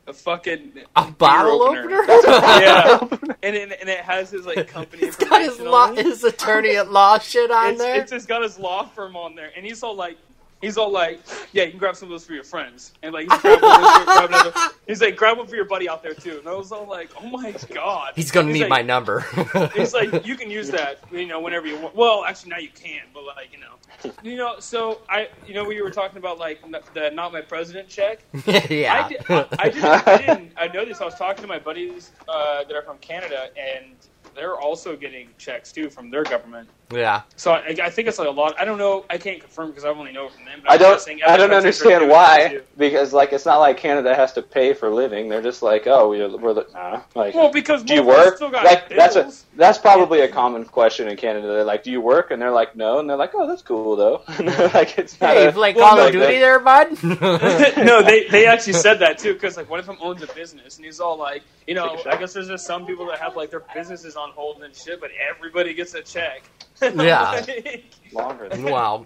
[0.07, 2.01] a fucking A bottle opener.
[2.01, 2.13] opener?
[2.27, 2.99] yeah,
[3.43, 6.91] and it, and it has his like company It's got his, law, his attorney at
[6.91, 8.01] law shit on It's, there.
[8.01, 10.17] it's just got his law firm on there, and he's all like,
[10.61, 11.19] he's all like,
[11.53, 14.05] yeah, you can grab some of those for your friends, and like, he's, grab one
[14.05, 14.53] grab another.
[14.87, 17.09] he's like, grab one for your buddy out there too, and I was all like,
[17.21, 19.25] oh my god, He's gonna need like, my number.
[19.75, 21.95] He's like, you can use that, you know, whenever you want.
[21.95, 24.55] Well, actually, now you can, but like, you know, you know.
[24.59, 26.61] So I, you know, we were talking about like
[26.93, 28.23] the not my president check.
[28.69, 29.05] yeah.
[29.05, 30.51] I, did, I, I didn't, I didn't.
[30.57, 31.01] I noticed.
[31.01, 33.95] I was talking to my buddies uh, that are from Canada, and
[34.35, 36.69] they're also getting checks too from their government.
[36.91, 37.23] Yeah.
[37.35, 38.55] So I, I think it's like a lot.
[38.57, 39.05] I don't know.
[39.09, 40.61] I can't confirm because I only know from them.
[40.63, 40.93] But I don't.
[40.93, 42.61] guessing I don't understand why.
[42.77, 45.27] Because like it's not like Canada has to pay for living.
[45.27, 47.01] They're just like, oh, we're, we're the, nah.
[47.13, 48.35] Like, Well, because do you most of us work?
[48.37, 51.47] Still got Like that's a that's probably a common question in Canada.
[51.47, 52.31] They're like, do you work?
[52.31, 52.99] And they're like, no.
[52.99, 54.23] And they're like, oh, that's cool though.
[54.77, 55.35] Like it's not.
[55.35, 57.03] Hey, a, you play well, Call of Duty they- there, bud?
[57.03, 60.77] no, they they actually said that too because like one of them owns a business
[60.77, 62.13] and he's all like, you know, Take a shot.
[62.13, 64.99] I guess there's just some people that have like their businesses on hold and shit,
[65.01, 66.43] but everybody gets a check.
[66.81, 67.31] I'm Yeah.
[67.31, 68.49] like, longer.
[68.49, 69.05] Than well,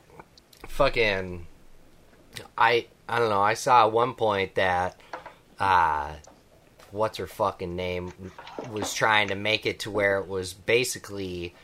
[0.68, 1.46] fucking,
[2.58, 3.42] I I don't know.
[3.42, 5.00] I saw at one point that,
[5.60, 6.14] uh,
[6.92, 8.14] what's her fucking name
[8.72, 11.56] was trying to make it to where it was basically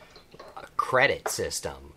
[0.57, 1.93] a credit system,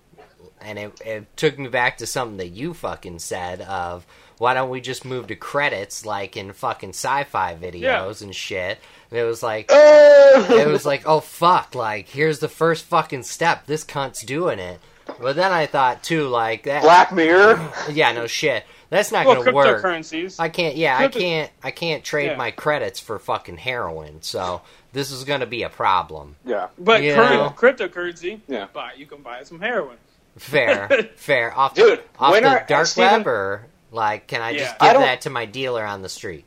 [0.60, 4.06] and it it took me back to something that you fucking said of.
[4.38, 8.78] Why don't we just move to credits like in fucking sci-fi videos and shit?
[9.10, 10.46] And it was like, oh!
[10.50, 13.66] it was like, oh fuck, like here's the first fucking step.
[13.66, 14.80] This cunt's doing it.
[15.20, 16.82] But then I thought too, like that.
[16.82, 17.60] Black Mirror.
[17.90, 18.64] Yeah, no shit.
[18.90, 19.82] That's not well, gonna work.
[19.82, 20.38] cryptocurrencies.
[20.40, 20.76] I can't.
[20.76, 21.50] Yeah, I can't.
[21.62, 22.36] I can't trade Yeah.
[22.36, 24.22] my credits for fucking heroin.
[24.22, 26.36] So this is gonna be a problem.
[26.44, 26.68] Yeah.
[26.78, 28.66] but you current, cryptocurrency, Yeah.
[28.72, 29.96] buy you can buy some heroin.
[30.38, 31.56] Fair, fair.
[31.56, 34.90] Off, Dude, off when the are- dark Steven- web, or like, can I just give
[34.90, 36.44] I that to my dealer on the street?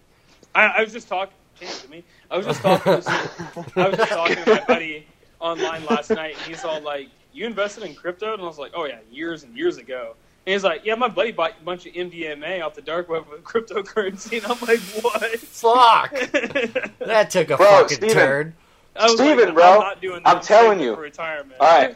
[0.55, 1.33] I, I was just talking.
[1.59, 2.03] To me.
[2.33, 2.99] I was just talking.
[2.99, 5.05] To, I was just talking to my buddy
[5.39, 8.71] online last night, and he's all like, "You invested in crypto?" And I was like,
[8.75, 10.15] "Oh yeah, years and years ago."
[10.47, 13.25] And he's like, "Yeah, my buddy bought a bunch of MDMA off the dark web
[13.29, 16.97] with cryptocurrency." And I'm like, "What?" Fuck.
[17.05, 18.15] That took a Bro, fucking Steven.
[18.15, 18.53] turd.
[18.95, 20.95] I was Steven, like, bro, I'm, not doing I'm telling you.
[20.95, 21.59] for retirement.
[21.59, 21.95] All right.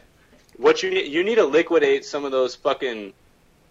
[0.58, 3.14] What you need, you need to liquidate some of those fucking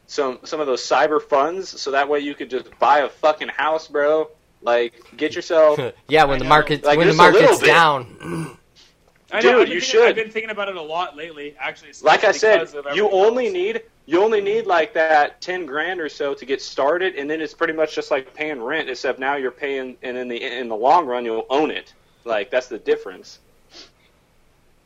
[0.08, 3.48] some some of those cyber funds, so that way you could just buy a fucking
[3.48, 4.28] house, bro.
[4.66, 5.78] Like, get yourself.
[6.08, 6.48] yeah, when I the know.
[6.48, 8.58] market Like, when the just a little market's down.
[9.32, 10.08] I know, Dude, you thinking, should.
[10.08, 11.56] I've been thinking about it a lot lately.
[11.58, 13.54] Actually, like I said, you only else.
[13.54, 17.40] need you only need like that ten grand or so to get started, and then
[17.40, 20.68] it's pretty much just like paying rent, except now you're paying, and in the in
[20.68, 21.92] the long run you'll own it.
[22.24, 23.40] Like that's the difference.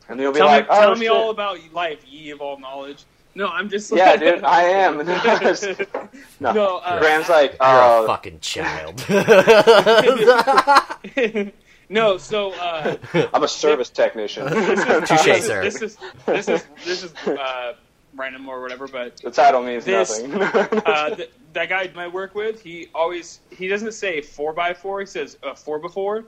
[0.09, 2.57] And they'll be Tell like, me, oh, tell me all about life, ye of all
[2.59, 3.05] knowledge.
[3.33, 4.97] No, I'm just Yeah, like, dude, I am.
[6.39, 6.53] No.
[6.53, 9.03] no, uh, Graham's like, You're a oh, fucking child.
[11.89, 12.17] no.
[12.17, 12.97] So uh,
[13.33, 14.47] I'm a service technician.
[14.47, 15.63] Touche, this is, sir.
[15.63, 17.73] This is this is this is uh,
[18.15, 20.81] random or whatever, but The title means This- nothing.
[20.85, 24.73] uh, th- that guy I might work with, he always he doesn't say four by
[24.73, 24.99] four.
[24.99, 26.25] He says uh, four before.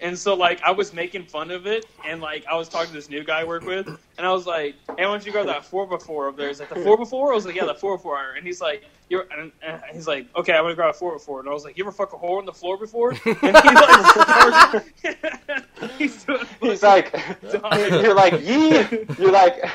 [0.00, 2.94] And so like I was making fun of it, and like I was talking to
[2.94, 5.46] this new guy I work with, and I was like, "Hey, why don't you grab
[5.46, 7.74] that four before over there?" He's like, "The four before?" I was like, "Yeah, the
[7.74, 9.52] four before." And he's like, "You're," and,
[9.92, 11.92] he's like, "Okay, I'm gonna grab a four before." And I was like, "You ever
[11.92, 14.84] fuck a hole on the floor before?" And he like,
[15.98, 17.14] he's, doing He's like,
[17.62, 18.84] you're like ye,
[19.18, 19.70] you're like,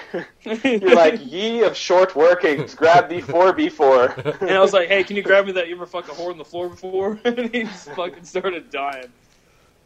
[0.63, 2.75] you're like ye of short workings.
[2.75, 4.13] Grab the four before.
[4.41, 5.67] And I was like, "Hey, can you grab me that?
[5.67, 9.11] You ever fuck a whore on the floor before?" And he just fucking started dying.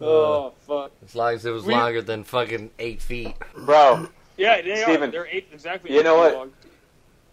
[0.01, 0.91] Oh fuck!
[1.03, 3.35] as long as it was We- longer than fucking eight feet.
[3.55, 4.07] bro.
[4.37, 5.07] Yeah, they are.
[5.07, 5.93] They're eight exactly.
[5.93, 6.35] you know eight what?
[6.35, 6.51] long.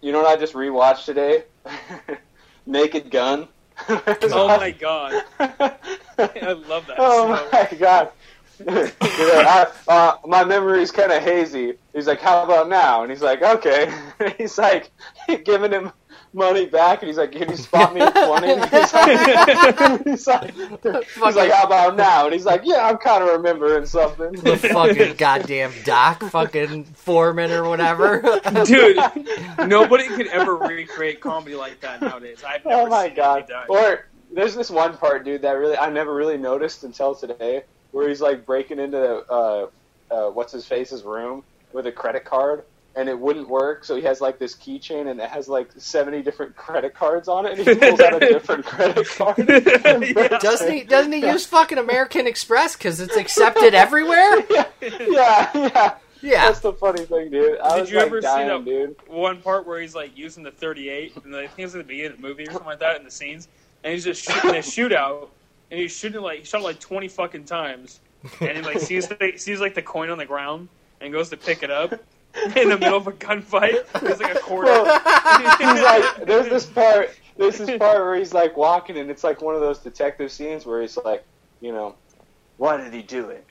[0.00, 1.44] You know what I just rewatched today?
[2.66, 3.48] Naked Gun.
[3.88, 6.96] Oh my god, I love that.
[6.98, 8.08] Oh so my god.
[8.56, 11.74] He's like, I, uh, my memory's kind of hazy.
[11.92, 13.92] He's like, "How about now?" And he's like, "Okay."
[14.38, 14.90] he's like
[15.44, 15.92] giving him
[16.36, 18.46] money back, and he's like, "Can you spot me at 20?
[18.76, 23.24] He's like, he's like, he's like, "How about now?" And he's like, "Yeah, I'm kind
[23.24, 28.20] of remembering something." the fucking goddamn doc, fucking foreman or whatever.
[28.64, 28.98] Dude,
[29.66, 32.44] nobody could ever recreate comedy like that nowadays.
[32.46, 33.38] I've never oh my seen god!
[33.40, 33.66] it be done.
[33.68, 38.08] Or there's this one part, dude, that really I never really noticed until today, where
[38.08, 39.68] he's like breaking into uh,
[40.10, 42.64] uh, what's his face's room with a credit card,
[42.96, 43.84] and it wouldn't work.
[43.84, 47.46] So he has like this keychain, and it has like 70 different credit cards on
[47.46, 49.36] it, and he pulls out a different credit card.
[49.38, 50.28] Yeah.
[50.40, 50.82] doesn't he?
[50.82, 54.40] Doesn't he use fucking American Express because it's accepted everywhere?
[54.50, 55.94] yeah, yeah, yeah.
[56.22, 56.46] Yeah.
[56.46, 57.60] That's the funny thing, dude.
[57.60, 58.96] I Did was you like ever see dying, that- dude.
[59.06, 62.12] one part where he's like using the 38, and I think it's at the beginning
[62.12, 63.48] of the movie or something like that in the scenes,
[63.84, 65.28] and he's just shooting a shootout,
[65.70, 68.00] and he's shooting like he shot like 20 fucking times,
[68.40, 70.68] and he like sees the, sees like the coin on the ground
[71.02, 71.92] and goes to pick it up
[72.56, 73.86] in the middle of a gunfight.
[74.00, 74.72] There's like a quarter.
[75.58, 79.40] he's like, there's this part, there's this part where he's like walking, and it's like
[79.42, 81.24] one of those detective scenes where he's like,
[81.60, 81.94] you know,
[82.58, 83.44] why did he do it?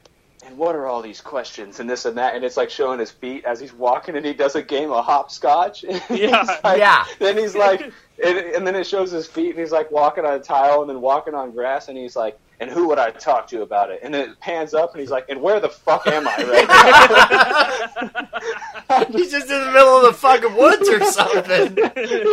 [0.45, 2.35] And what are all these questions and this and that?
[2.35, 5.03] And it's like showing his feet as he's walking, and he does a game of
[5.03, 5.83] hopscotch.
[5.89, 6.59] And he's Yeah.
[6.63, 7.05] like- Yeah.
[7.19, 7.81] Then he's like,
[8.23, 10.89] and, and then it shows his feet, and he's like walking on a tile, and
[10.89, 13.99] then walking on grass, and he's like, and who would I talk to about it?
[14.03, 16.67] And then it pans up, and he's like, and where the fuck am I right
[18.89, 19.05] now?
[19.11, 21.77] He's just in the middle of the fucking woods or something.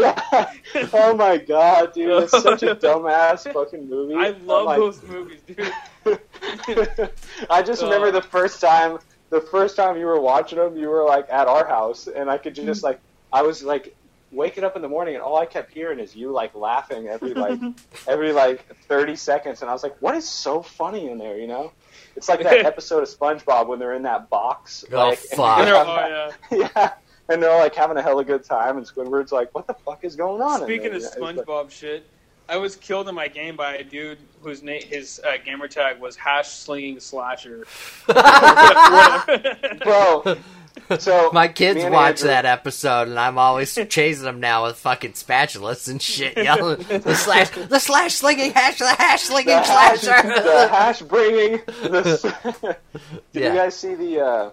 [0.00, 0.52] yeah.
[0.92, 4.14] Oh my god, dude, it's such a dumbass fucking movie.
[4.14, 5.72] I love like- those movies, dude.
[7.50, 8.12] I just remember Uh.
[8.12, 8.98] the first time,
[9.30, 12.38] the first time you were watching them, you were like at our house, and I
[12.38, 13.00] could just like,
[13.32, 13.94] I was like
[14.32, 17.34] waking up in the morning, and all I kept hearing is you like laughing every
[17.46, 17.60] like
[18.08, 21.46] every like thirty seconds, and I was like, what is so funny in there, you
[21.46, 21.72] know?
[22.16, 24.84] It's like that episode of SpongeBob when they're in that box.
[24.92, 25.58] Oh, like, fuck.
[25.60, 26.68] And they're, oh, yeah.
[26.76, 26.92] yeah.
[27.28, 30.16] And they're like having a hella good time, and Squidward's like, "What the fuck is
[30.16, 30.96] going on?" Speaking there?
[30.96, 32.06] of Yeah, it's like- SpongeBob shit,
[32.48, 36.00] I was killed in my game by a dude whose name, his uh, gamer tag
[36.00, 37.64] was hash slinging slasher.
[39.82, 40.36] bro.
[40.98, 45.12] So My kids watch Andrew- that episode, and I'm always chasing them now with fucking
[45.12, 50.00] spatulas and shit, yelling the slash, the slash slinging hash, the hash slinging the hash,
[50.00, 50.28] slasher.
[50.28, 51.52] the hash bringing.
[51.66, 52.76] The,
[53.32, 53.52] did Yeah.
[53.52, 54.20] you guys see the?
[54.20, 54.50] Uh,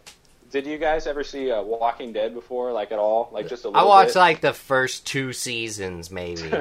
[0.51, 2.71] did you guys ever see uh, Walking Dead before?
[2.71, 3.29] Like at all?
[3.31, 4.19] Like just a little I watched bit?
[4.19, 6.51] like the first two seasons, maybe.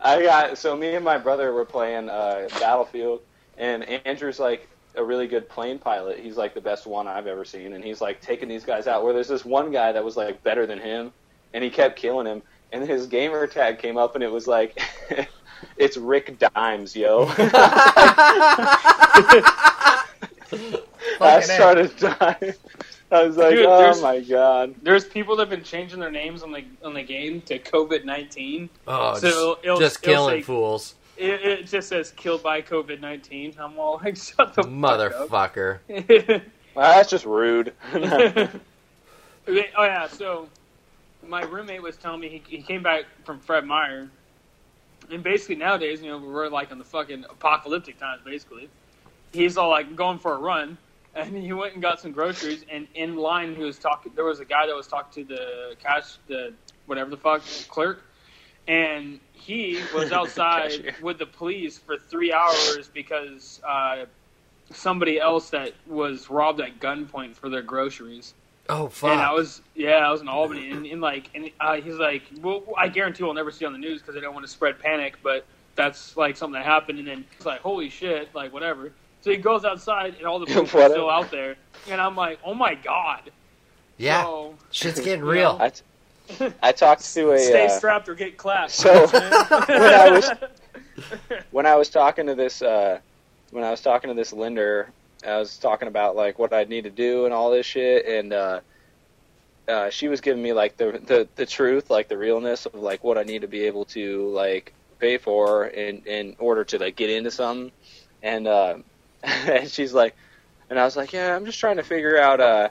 [0.00, 3.20] I got so me and my brother were playing uh, Battlefield,
[3.56, 4.68] and Andrew's like
[4.98, 6.18] a really good plane pilot.
[6.18, 9.02] He's like the best one I've ever seen, and he's like taking these guys out.
[9.04, 11.12] Where there's this one guy that was like better than him,
[11.54, 12.42] and he kept killing him.
[12.72, 14.78] And his gamer tag came up, and it was like,
[15.78, 17.24] "It's Rick Dimes, yo."
[21.20, 22.54] I started dying.
[23.10, 26.42] I was like, Dude, "Oh my god!" There's people that have been changing their names
[26.42, 28.68] on the on the game to COVID nineteen.
[28.86, 29.20] Oh, So
[29.54, 33.54] just, it'll- just it'll killing say- fools, It, it just says killed by COVID nineteen.
[33.58, 35.28] I'm all like, shut the motherfucker.
[35.28, 36.42] fuck up.
[36.74, 37.72] Well, that's just rude.
[39.50, 40.46] Oh yeah, so
[41.26, 44.08] my roommate was telling me he, he came back from Fred Meyer,
[45.10, 48.20] and basically nowadays, you know, we're like in the fucking apocalyptic times.
[48.24, 48.68] Basically,
[49.32, 50.76] he's all like going for a run,
[51.14, 54.12] and he went and got some groceries, and in line he was talking.
[54.14, 56.52] There was a guy that was talking to the cash, the
[56.86, 58.04] whatever the fuck clerk,
[58.66, 64.04] and he was outside with the police for three hours because uh,
[64.70, 68.34] somebody else that was robbed at gunpoint for their groceries.
[68.68, 69.12] Oh fuck!
[69.12, 72.22] And I was, yeah, I was in Albany, and, and like, and uh, he's like,
[72.42, 74.78] well, I guarantee we'll never see on the news because they don't want to spread
[74.78, 78.92] panic, but that's like something that happened, and then it's like, holy shit, like whatever.
[79.22, 81.56] So he goes outside, and all the police are still out there,
[81.88, 83.30] and I'm like, oh my god.
[83.96, 85.58] yeah, So, shit's getting you real.
[85.58, 85.70] know,
[86.62, 87.38] I, talked to a.
[87.38, 88.72] stay uh, strapped or get clapped.
[88.72, 90.30] so- when I was-
[91.50, 92.98] when I was talking to this uh,
[93.50, 94.90] when I was talking to this lender,
[95.26, 98.32] I was talking about like what I'd need to do and all this shit, and
[98.32, 98.60] uh,
[99.68, 103.04] uh, she was giving me like the, the the truth, like the realness of like
[103.04, 106.96] what I need to be able to like pay for in in order to like
[106.96, 107.70] get into something,
[108.22, 108.76] and uh,
[109.22, 110.14] and she's like,
[110.68, 112.68] and I was like, yeah, I'm just trying to figure out, uh,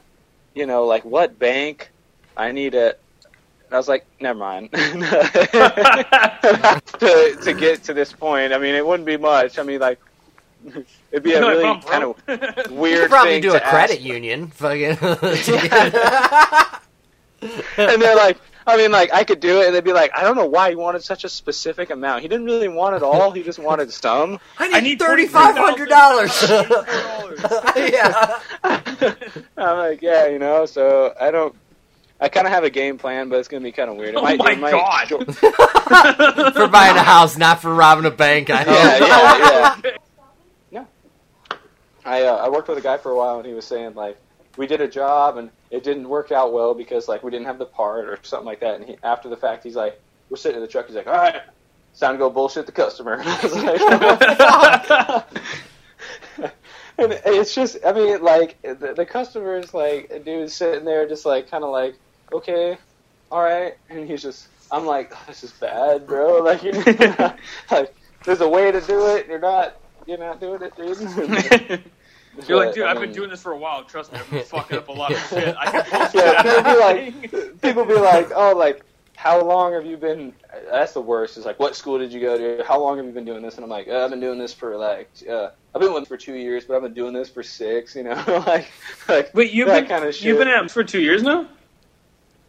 [0.53, 1.89] you know, like what bank
[2.35, 2.95] I need to.
[3.67, 4.71] And I was like, never mind.
[4.71, 4.81] to
[7.43, 9.59] to get to this point, I mean, it wouldn't be much.
[9.59, 9.99] I mean, like,
[11.11, 12.41] it'd be a Like, really I'm kind of broke.
[12.41, 14.05] You could weird probably thing do to a credit ask.
[14.05, 14.47] union.
[14.47, 14.97] Fucking.
[17.77, 20.23] And they're like, I mean, like, I could do it, and they'd be like, I
[20.23, 22.21] don't know why he wanted such a specific amount.
[22.23, 23.31] He didn't really want it all.
[23.31, 24.39] He just wanted some.
[24.57, 26.31] I need thirty five hundred dollars.
[26.31, 27.91] $25,000.
[27.91, 28.39] yeah.
[29.57, 30.65] I'm like, yeah, you know.
[30.65, 31.55] So I don't.
[32.19, 34.15] I kind of have a game plan, but it's gonna be kind of weird.
[34.15, 35.07] It Oh might, my it might God.
[35.07, 35.19] jo-
[36.51, 38.49] for buying a house, not for robbing a bank.
[38.49, 38.75] I hope.
[38.75, 39.91] yeah, yeah,
[41.51, 41.55] yeah.
[42.05, 44.17] I uh, I worked with a guy for a while, and he was saying like
[44.57, 47.59] we did a job and it didn't work out well because like we didn't have
[47.59, 48.75] the part or something like that.
[48.79, 50.87] And he, after the fact, he's like, we're sitting in the truck.
[50.87, 51.41] He's like, all right,
[51.91, 53.21] it's time to go bullshit the customer.
[53.23, 55.23] I was
[56.39, 56.51] like,
[56.97, 61.07] and it's just, I mean, like the, the customer is like a dude sitting there,
[61.07, 61.95] just like kind of like,
[62.33, 62.77] okay,
[63.31, 66.37] all right, and he's just, I'm like, this is bad, bro.
[66.43, 66.71] Like, you
[67.71, 67.93] like,
[68.25, 69.27] there's a way to do it.
[69.27, 71.81] You're not, you're not doing it, dude.
[72.47, 73.83] You're like, dude, I I've been doing this for a while.
[73.83, 75.55] Trust me, I've been fucking up a lot of shit.
[75.57, 78.83] I can bullshit yeah, people be like, people be like, oh, like,
[79.15, 80.31] how long have you been?
[80.69, 81.37] That's the worst.
[81.37, 82.63] Is like, what school did you go to?
[82.63, 83.55] How long have you been doing this?
[83.55, 86.07] And I'm like, uh, I've been doing this for like, uh, I've been with it
[86.07, 87.95] for two years, but I've been doing this for six.
[87.95, 88.67] You know, like,
[89.09, 90.25] like Wait, you've that been kind of shit.
[90.25, 91.47] you've been at for two years now.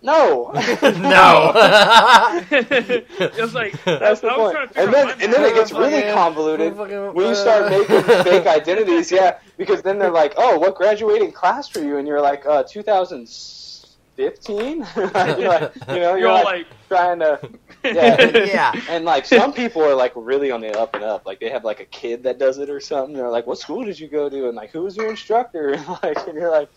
[0.03, 1.53] No, no.
[2.51, 4.53] it was like That's the I point.
[4.55, 8.03] trying to figure And then, and then it gets really convoluted when you start making
[8.25, 9.11] fake identities.
[9.11, 12.63] Yeah, because then they're like, "Oh, what graduating class were you?" And you're like, "Uh,
[12.63, 15.71] 2015." you're like, you know,
[16.17, 17.39] you're, You're like, like- trying to,
[17.85, 18.37] yeah.
[18.45, 18.73] yeah.
[18.89, 21.25] And like some people are like really on the up and up.
[21.27, 23.15] Like they have like a kid that does it or something.
[23.17, 25.87] They're like, "What school did you go to?" And like, "Who was your instructor?" And
[26.03, 26.69] like, and you're like,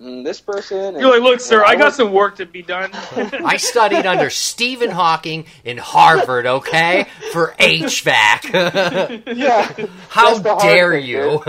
[0.00, 2.46] mm, "This person." And, You're like, look, sir, and I got work- some work to
[2.46, 2.90] be done.
[2.94, 9.26] I studied under Stephen Hawking in Harvard, okay, for HVAC.
[9.36, 9.72] Yeah.
[10.08, 11.42] How That's the hard dare thing, you,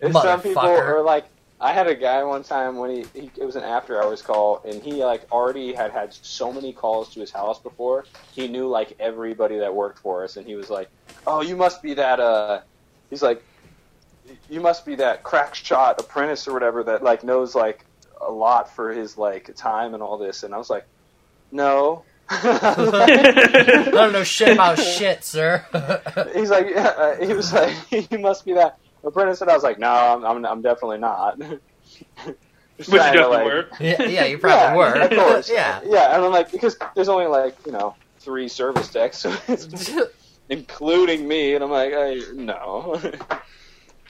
[0.00, 1.26] And some people are like,
[1.60, 4.60] I had a guy one time when he, he it was an after hours call,
[4.66, 8.04] and he like already had had so many calls to his house before.
[8.34, 10.90] He knew like everybody that worked for us, and he was like,
[11.26, 12.60] "Oh, you must be that." uh
[13.10, 13.42] He's like,
[14.50, 17.84] "You must be that crack shot apprentice or whatever that like knows like
[18.20, 20.86] a lot for his like time and all this." And I was like,
[21.52, 25.64] "No." I don't know shit about shit, sir.
[26.34, 27.76] He's like, yeah, uh, he was like,
[28.10, 31.38] you must be that apprentice, and I was like, no, I'm, I'm, I'm definitely not.
[31.38, 31.58] Just
[32.24, 33.68] Which you definitely like- were.
[33.78, 35.00] yeah, yeah, you probably yeah, were.
[35.02, 35.80] of course, yeah.
[35.84, 39.92] yeah, and I'm like, because there's only like, you know, three service decks, so it's
[40.48, 43.00] including me, and I'm like, I, no.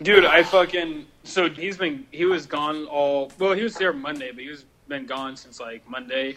[0.03, 4.31] Dude, I fucking so he's been he was gone all well he was there Monday,
[4.33, 6.37] but he was been gone since like Monday,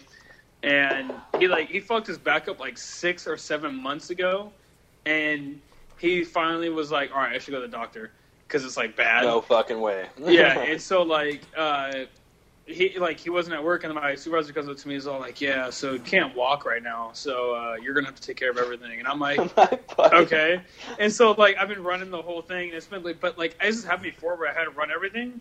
[0.62, 4.52] and he like he fucked his back up like six or seven months ago,
[5.06, 5.60] and
[5.98, 8.12] he finally was like, all right, I should go to the doctor
[8.46, 9.24] because it's like bad.
[9.24, 10.06] no fucking way.
[10.18, 12.04] yeah, and so like uh,
[12.68, 15.20] he like he wasn't at work, and my supervisor comes up to me, he's all
[15.20, 18.36] like, yeah, so you can't walk right now, so uh, you're gonna have to take
[18.36, 19.38] care of everything, and I'm like.
[19.38, 20.12] I'm like, fuck.
[20.12, 20.60] okay.
[20.98, 23.56] And so like I've been running the whole thing, and it's been like, but like
[23.60, 25.40] I just happened before where I had to run everything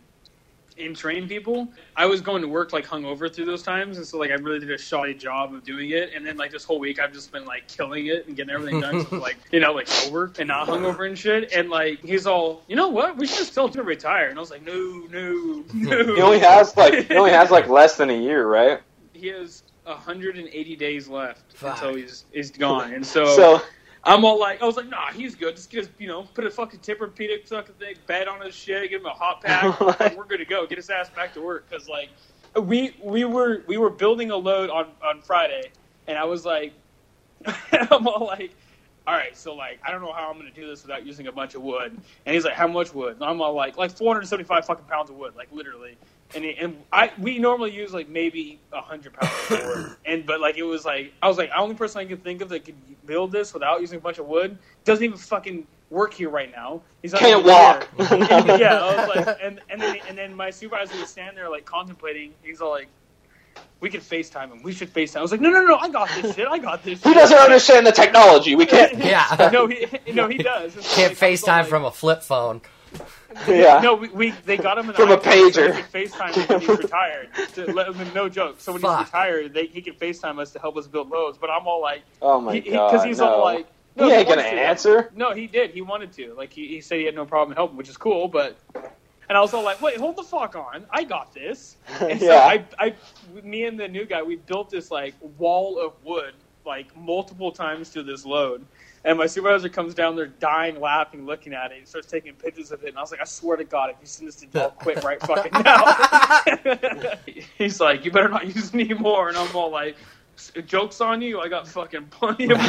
[0.79, 1.67] and train people.
[1.95, 4.59] I was going to work like hungover through those times, and so like I really
[4.59, 6.11] did a shoddy job of doing it.
[6.15, 8.81] And then like this whole week I've just been like killing it and getting everything
[8.81, 11.51] done, so, like you know like sober and not hungover and shit.
[11.53, 13.17] And like he's all, you know what?
[13.17, 14.29] We should just tell him to retire.
[14.29, 14.73] And I was like, no,
[15.11, 16.15] no, no.
[16.15, 18.81] He only has like, he only has like less than a year, right?
[19.17, 21.75] he has 180 days left Fuck.
[21.75, 23.61] until he's he's gone, and so So,
[24.07, 25.57] I'm all like, I was like, nah, he's good.
[25.57, 28.89] Just get his, you know, put a fucking Tempur-Pedic fucking thing, bed on his shit,
[28.89, 29.79] give him a hot pack.
[29.99, 30.65] like, we're good to go.
[30.65, 32.09] Get his ass back to work because like
[32.55, 35.71] we we were we were building a load on on Friday,
[36.07, 36.73] and I was like,
[37.71, 38.51] I'm all like.
[39.05, 41.31] All right, so like I don't know how I'm gonna do this without using a
[41.31, 41.97] bunch of wood.
[42.25, 45.15] And he's like, "How much wood?" And I'm all like, "Like 475 fucking pounds of
[45.15, 45.97] wood, like literally."
[46.35, 50.25] And he, and I we normally use like maybe a 100 pounds of wood, and
[50.25, 52.49] but like it was like I was like the only person I can think of
[52.49, 56.29] that could build this without using a bunch of wood doesn't even fucking work here
[56.29, 56.81] right now.
[57.01, 57.87] He's not Can't even walk.
[57.97, 58.57] here.
[58.59, 61.63] yeah, I was like, and and then and then my supervisor was standing there like
[61.63, 62.33] contemplating.
[62.43, 62.89] He's all like,
[63.79, 64.61] "We could FaceTime him.
[64.63, 65.77] We should FaceTime." I was like, "No, no, no!
[65.77, 66.45] I got this shit.
[66.45, 68.53] I got this." he shit." doesn't understand the technology.
[68.55, 68.97] We can't.
[69.01, 69.49] Yeah.
[69.53, 70.75] no, he no he does.
[70.75, 72.59] And so, Can't like, I was all FaceTime like- from a flip phone.
[73.47, 73.79] Yeah.
[73.81, 75.67] No, we, we they got him an From a iPhone so pager.
[75.67, 77.29] he could FaceTime him when he's retired.
[77.55, 78.59] To let him no joke.
[78.59, 78.99] So when Fuck.
[78.99, 81.37] he's retired, they, he can FaceTime us to help us build loads.
[81.37, 82.91] But I'm all like, Oh my he, god.
[82.91, 83.27] because he's no.
[83.27, 84.61] all like, no, he ain't wants gonna to.
[84.61, 85.11] answer.
[85.15, 85.71] No, he did.
[85.71, 86.33] He wanted to.
[86.35, 88.27] Like he, he said he had no problem helping, which is cool.
[88.27, 88.57] But
[89.29, 91.77] and I was all like, wait, hold the fuck on, I got this.
[92.09, 92.41] And so Yeah.
[92.45, 92.95] I, I,
[93.43, 96.33] me and the new guy, we built this like wall of wood,
[96.65, 98.65] like multiple times to this load.
[99.05, 101.79] And my supervisor comes down there dying, laughing, looking at it.
[101.79, 102.89] He starts taking pictures of it.
[102.89, 105.03] And I was like, I swear to God, if you send this to Dell, quit
[105.03, 107.13] right fucking now.
[107.57, 109.29] He's like, you better not use it anymore.
[109.29, 109.95] And I'm all like,
[110.65, 111.39] joke's on you.
[111.39, 112.59] I got fucking plenty of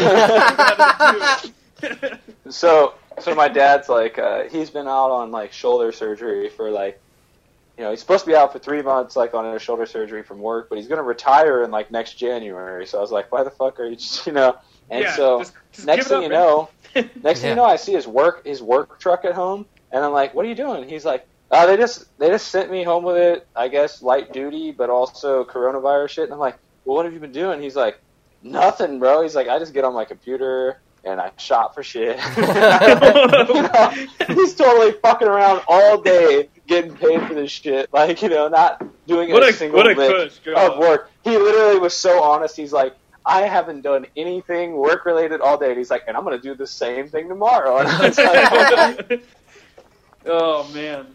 [1.82, 2.20] wood.
[2.50, 7.00] So, so my dad's like, uh, he's been out on like shoulder surgery for like
[7.78, 10.24] you know, he's supposed to be out for three months, like on a shoulder surgery
[10.24, 12.84] from work, but he's going to retire in like next January.
[12.84, 14.56] So I was like, why the fuck are you, just, you know?
[14.90, 16.38] And Yeah, so just- just next thing up, you man.
[16.38, 16.68] know,
[17.22, 17.48] next thing Yeah.
[17.50, 20.44] you know, I see his work his work truck at home, and I'm like, what
[20.44, 20.88] are you doing?
[20.88, 24.32] He's like, uh, they just they just sent me home with it, I guess light
[24.32, 26.24] duty, but also coronavirus shit.
[26.24, 27.60] And I'm like, well, what have you been doing?
[27.62, 27.98] He's like,
[28.42, 29.22] nothing, bro.
[29.22, 32.18] He's like, I just get on my computer and I shop for shit.
[32.36, 33.90] You know,
[34.28, 37.90] he's totally fucking around all day getting paid for this shit.
[37.92, 41.10] Like, you know, not doing What a, a- single what a lick cush, of work.
[41.24, 42.56] He literally was so honest.
[42.56, 42.94] He's like,
[43.28, 45.68] I haven't done anything work related all day.
[45.68, 47.78] And he's like, and I'm going to do the same thing tomorrow.
[47.80, 48.18] And I was
[49.10, 49.22] like,
[50.26, 51.06] oh man.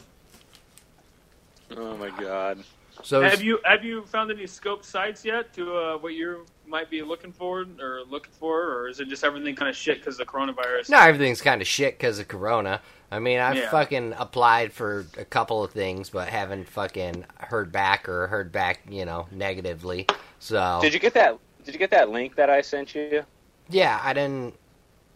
[1.76, 2.64] oh my god.
[3.01, 6.89] So Have you have you found any scope sites yet to uh, what you might
[6.89, 10.20] be looking for or looking for, or is it just everything kind of shit because
[10.20, 10.89] of the coronavirus?
[10.89, 12.82] No, everything's kind of shit because of Corona.
[13.11, 13.70] I mean, I've Yeah.
[13.72, 18.82] fucking applied for a couple of things, but haven't fucking heard back or heard back,
[18.88, 20.07] you know, negatively.
[20.39, 21.38] So Did you get that?
[21.64, 23.24] Did you get that link that I sent you?
[23.70, 24.55] yeah, I didn't.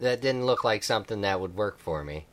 [0.00, 2.26] That didn't look like something that would work for me.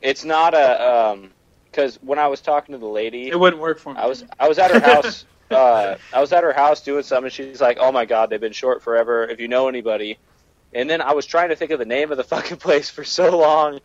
[0.00, 1.30] It's not a um
[1.64, 4.00] because when I was talking to the lady, It wouldn't work for me.
[4.00, 5.24] I was I was at her house.
[5.50, 7.30] uh, I was at her house doing something.
[7.30, 9.24] She's like, "Oh my god, they've been short forever.
[9.24, 10.18] If you know anybody,"
[10.74, 13.04] and then I was trying to think of the name of the fucking place for
[13.04, 13.80] so long,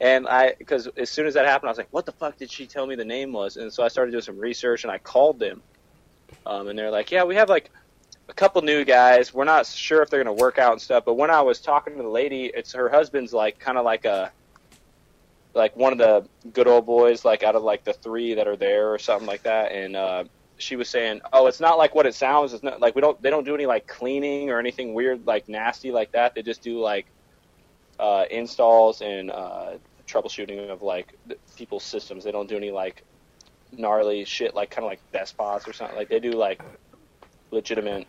[0.00, 2.50] and I because as soon as that happened, I was like, "What the fuck did
[2.50, 4.98] she tell me the name was?" And so I started doing some research, and I
[4.98, 5.62] called them,
[6.46, 7.70] um, and they're like, "Yeah, we have like."
[8.28, 9.32] A couple new guys.
[9.32, 11.04] We're not sure if they're going to work out and stuff.
[11.04, 14.04] But when I was talking to the lady, it's her husband's like kind of like
[14.04, 14.30] a
[15.54, 18.56] like one of the good old boys, like out of like the three that are
[18.56, 19.72] there or something like that.
[19.72, 20.24] And uh,
[20.58, 22.52] she was saying, "Oh, it's not like what it sounds.
[22.52, 25.48] It's not like we don't they don't do any like cleaning or anything weird like
[25.48, 26.34] nasty like that.
[26.34, 27.06] They just do like
[27.98, 29.72] uh, installs and uh,
[30.06, 31.18] troubleshooting of like
[31.56, 32.24] people's systems.
[32.24, 33.04] They don't do any like
[33.72, 35.96] gnarly shit like kind of like Best Spots or something.
[35.96, 36.62] Like they do like
[37.50, 38.06] legitimate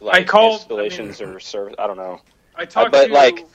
[0.00, 1.74] like I called- installations or service.
[1.78, 2.20] I don't know.
[2.56, 3.46] I talked but, to like,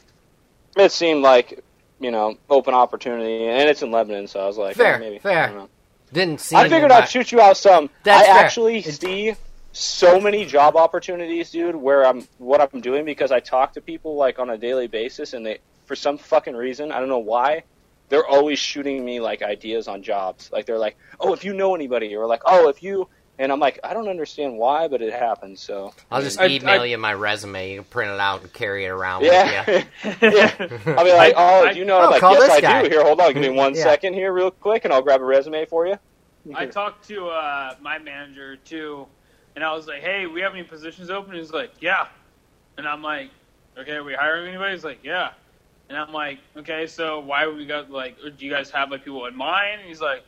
[0.76, 1.64] It seemed like
[2.00, 5.20] you know open opportunity, and it's in Lebanon, so I was like, Fair, oh, maybe.
[5.20, 5.44] fair.
[5.44, 5.70] I don't know.
[6.12, 6.56] Didn't see.
[6.56, 7.90] I figured I'd shoot you out some.
[8.04, 8.44] That's I fair.
[8.44, 9.36] actually see
[9.72, 14.16] so many job opportunities, dude, where I'm what I'm doing because I talk to people
[14.16, 17.64] like on a daily basis, and they for some fucking reason I don't know why
[18.10, 20.50] they're always shooting me like ideas on jobs.
[20.52, 23.08] Like they're like, oh, if you know anybody, or like, oh, if you.
[23.40, 25.62] And I'm like, I don't understand why, but it happens.
[25.62, 27.72] So I'll just I- email I- you my resume.
[27.72, 29.88] You can print it out and carry it around yeah, with
[30.22, 30.54] yeah.
[30.98, 31.98] I'll be like, oh, I- do you know?
[32.00, 32.84] Oh, I'm like, call yes, this I guy.
[32.84, 32.90] do.
[32.90, 33.84] Here, hold on, give me one Yeah.
[33.84, 35.98] second here, real quick, and I'll grab a resume for you.
[36.54, 39.06] I talked to uh, my manager too,
[39.56, 42.08] and I was like, "Hey, we have any positions open?" He's like, "Yeah,"
[42.78, 43.30] and I'm like,
[43.78, 45.32] "Okay, are we hiring anybody?" He's like, "Yeah,"
[45.90, 48.18] and I'm like, "Okay, so why would we got like?
[48.38, 50.24] Do you guys have like people in mind?" And he's like,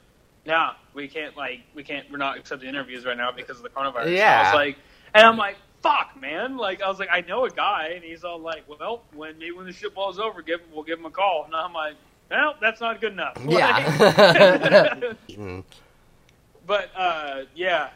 [0.46, 3.70] "Nah, we can't like we can't we're not accepting interviews right now because of the
[3.70, 4.44] coronavirus." And I Yeah.
[4.52, 4.78] was like,
[5.14, 8.24] and I'm like, "Fuck, man!" Like I was like, I know a guy, and he's
[8.24, 11.12] all like, "Well, when maybe when the shit blows over, give we'll give him a
[11.12, 11.96] call." And I'm like,
[12.30, 15.16] "Well, that's not good enough." Yeah.
[15.38, 15.66] Like-.
[16.66, 17.90] But uh, yeah.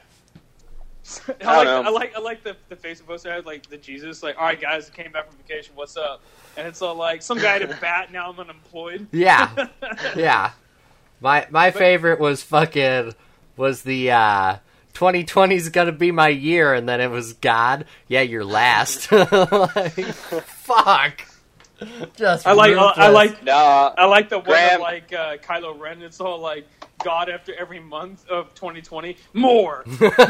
[1.28, 1.82] I, don't like, know.
[1.84, 4.46] I like I like the the Facebook post I had like the Jesus like all
[4.46, 6.24] right guys came back from vacation what's up
[6.58, 9.52] and it's all like some guy had to bat now I'm unemployed Yeah.
[10.16, 10.52] yeah.
[11.22, 13.14] My my favorite was fucking
[13.58, 14.58] was the uh
[14.94, 17.86] 2020 is gonna be my year, and then it was God.
[18.08, 19.12] Yeah, you're last.
[19.32, 21.22] like, fuck.
[22.16, 25.36] Just I like I, I like Nah, I like the one Graham- of, like uh,
[25.38, 26.66] Kylo Ren it's all like
[27.04, 30.16] God after every month of 2020 more more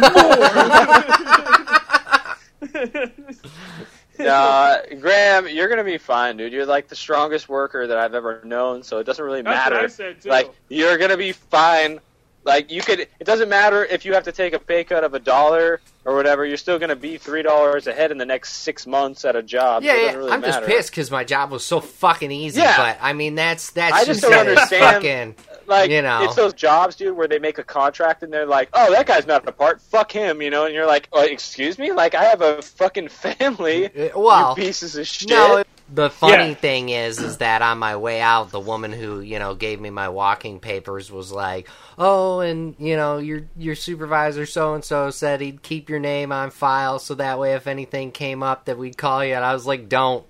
[4.19, 6.53] nah, uh, Graham, you're gonna be fine, dude.
[6.53, 9.75] You're like the strongest worker that I've ever known, so it doesn't really That's matter.
[9.75, 11.99] what I said too Like you're gonna be fine.
[12.45, 12.99] Like you could.
[12.99, 16.15] It doesn't matter if you have to take a pay cut of a dollar or
[16.15, 16.45] whatever.
[16.45, 19.81] You're still gonna be three dollars ahead in the next six months at a job.
[19.83, 20.13] Yeah, it yeah.
[20.13, 22.61] really I'm just pissed because my job was so fucking easy.
[22.61, 22.77] Yeah.
[22.77, 25.35] But I mean, that's that's I just don't understand.
[25.35, 25.35] Fucking,
[25.65, 26.23] Like You know.
[26.23, 29.25] it's those jobs, dude, where they make a contract and they're like, "Oh, that guy's
[29.25, 29.81] not a part.
[29.81, 30.65] Fuck him," you know.
[30.65, 31.91] And you're like, oh, "Excuse me?
[31.91, 35.29] Like I have a fucking family." Uh, well, you pieces of shit.
[35.29, 36.53] No, the funny Yeah.
[36.55, 39.89] thing is, is that on my way out, the woman who you know gave me
[39.91, 41.67] my walking papers was like,
[41.97, 46.31] "Oh, and you know your your supervisor so and so said he'd keep your name
[46.31, 49.53] on file, so that way if anything came up, that we'd call you." And I
[49.53, 50.25] was like, "Don't,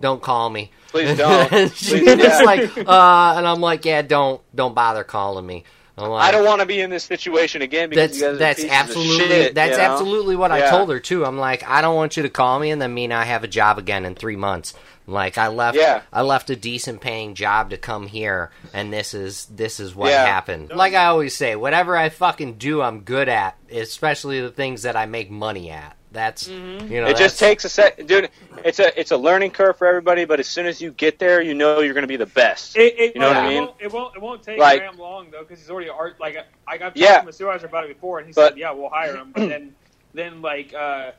[0.00, 1.52] don't call me." Please don't.
[1.52, 2.40] And she yeah.
[2.44, 5.64] like, uh, and I'm like, "Yeah, don't, don't bother calling me."
[5.98, 8.38] I'm I don't want to be in this situation again because that's you guys are
[8.38, 9.92] that's absolutely shit, that's you know?
[9.92, 11.24] absolutely what I told her too.
[11.24, 13.48] I'm like, I don't want you to call me and then mean I have a
[13.48, 14.74] job again in three months.
[15.06, 16.02] Like I left, Yeah.
[16.12, 20.10] I left a decent paying job to come here, and this is this is what
[20.10, 20.26] Yeah.
[20.26, 20.70] happened.
[20.70, 24.96] Like I always say, whatever I fucking do, I'm good at, especially the things that
[24.96, 25.96] I make money at.
[26.10, 26.94] That's you know, Mm-hmm.
[27.08, 28.30] It just takes a sec, dude.
[28.64, 31.42] It's a it's a learning curve for everybody, but as soon as you get there,
[31.42, 32.76] you know you're going to be the best.
[32.78, 33.64] It, it, You know what I it mean?
[33.64, 34.16] Won't, it won't.
[34.16, 36.18] It won't take Like- Graham long though, because he's already art.
[36.18, 36.36] Like
[36.66, 37.18] I got talked Yeah.
[37.20, 39.48] to my supervisor about it before, and he But- said, "Yeah, we'll hire him." But
[39.50, 39.74] then,
[40.14, 41.10] then like uh,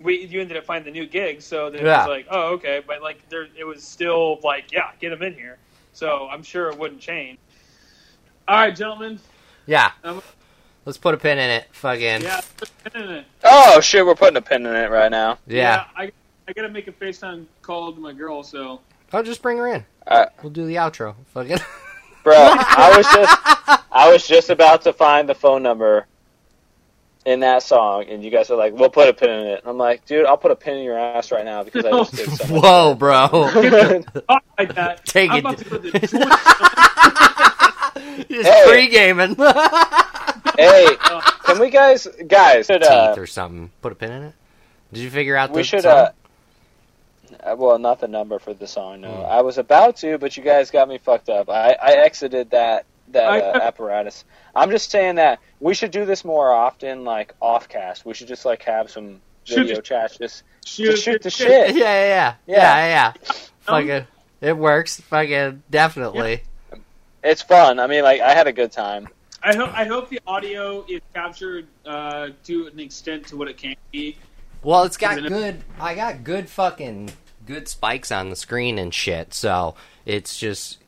[0.00, 2.82] we you ended up finding the new gig, so then it was like, "Oh, okay."
[2.84, 5.58] But like there, it was still like, "Yeah, get him in here."
[5.92, 7.38] So I'm sure it wouldn't change.
[8.48, 9.20] All right, gentlemen.
[9.66, 9.92] yeah.
[10.02, 10.22] Um,
[10.88, 11.66] Let's put a pin in it.
[11.72, 12.40] Fucking Yeah.
[12.56, 13.24] put a pin in it.
[13.44, 15.36] Oh shit, we're putting a pin in it right now.
[15.46, 15.84] yeah.
[15.94, 16.10] I
[16.48, 18.80] I gotta make a FaceTime call to my girl, so
[19.12, 19.84] I'll just bring her in.
[20.06, 21.14] Uh, We'll do the outro.
[21.34, 21.58] Fucking.
[22.24, 23.38] Bro, I was just
[23.92, 26.06] I was just about to find the phone number
[27.26, 29.76] in that song, and you guys are like, "We'll put a pin in it." I'm
[29.76, 32.30] like, "Dude, I'll put a pin in your ass right now because I just did
[32.30, 33.28] so much." Whoa, bro.
[33.32, 35.04] oh, like that.
[35.04, 35.40] Take I'm it.
[35.40, 36.00] about to go to the.
[38.30, 38.64] Just Hey.
[38.66, 39.36] pre-gaming.
[40.58, 40.86] Hey,
[41.44, 43.70] can we guys guys should, uh, Teeth or something.
[43.80, 44.34] Put a pin in it.
[44.92, 45.92] Did you figure out the we should song?
[45.92, 46.10] uh,
[47.52, 49.02] uh, well, not the number for the song.
[49.02, 49.24] No, Hmm.
[49.30, 51.48] I was about to, but you guys got me fucked up.
[51.50, 54.24] I, I exited that that uh, apparatus.
[54.54, 58.04] I'm just saying that we should do this more often, like offcast.
[58.04, 60.18] We should just like have some video the- chats.
[60.18, 61.76] Just Shoot, just shoot the yeah, shit.
[61.76, 62.86] yeah, yeah, yeah, Yeah.
[62.86, 63.12] yeah.
[63.60, 64.06] Fucking,
[64.42, 65.00] it works.
[65.00, 66.42] Fucking, definitely.
[67.24, 67.78] It's fun.
[67.80, 69.08] I mean, like I had a good time.
[69.42, 73.56] I hope I hope the audio is captured uh, to an extent to what it
[73.56, 74.16] can be.
[74.62, 75.62] Well, it's got good.
[75.78, 77.10] I got good fucking
[77.46, 79.32] good spikes on the screen and shit.
[79.34, 79.74] So
[80.04, 80.78] it's just.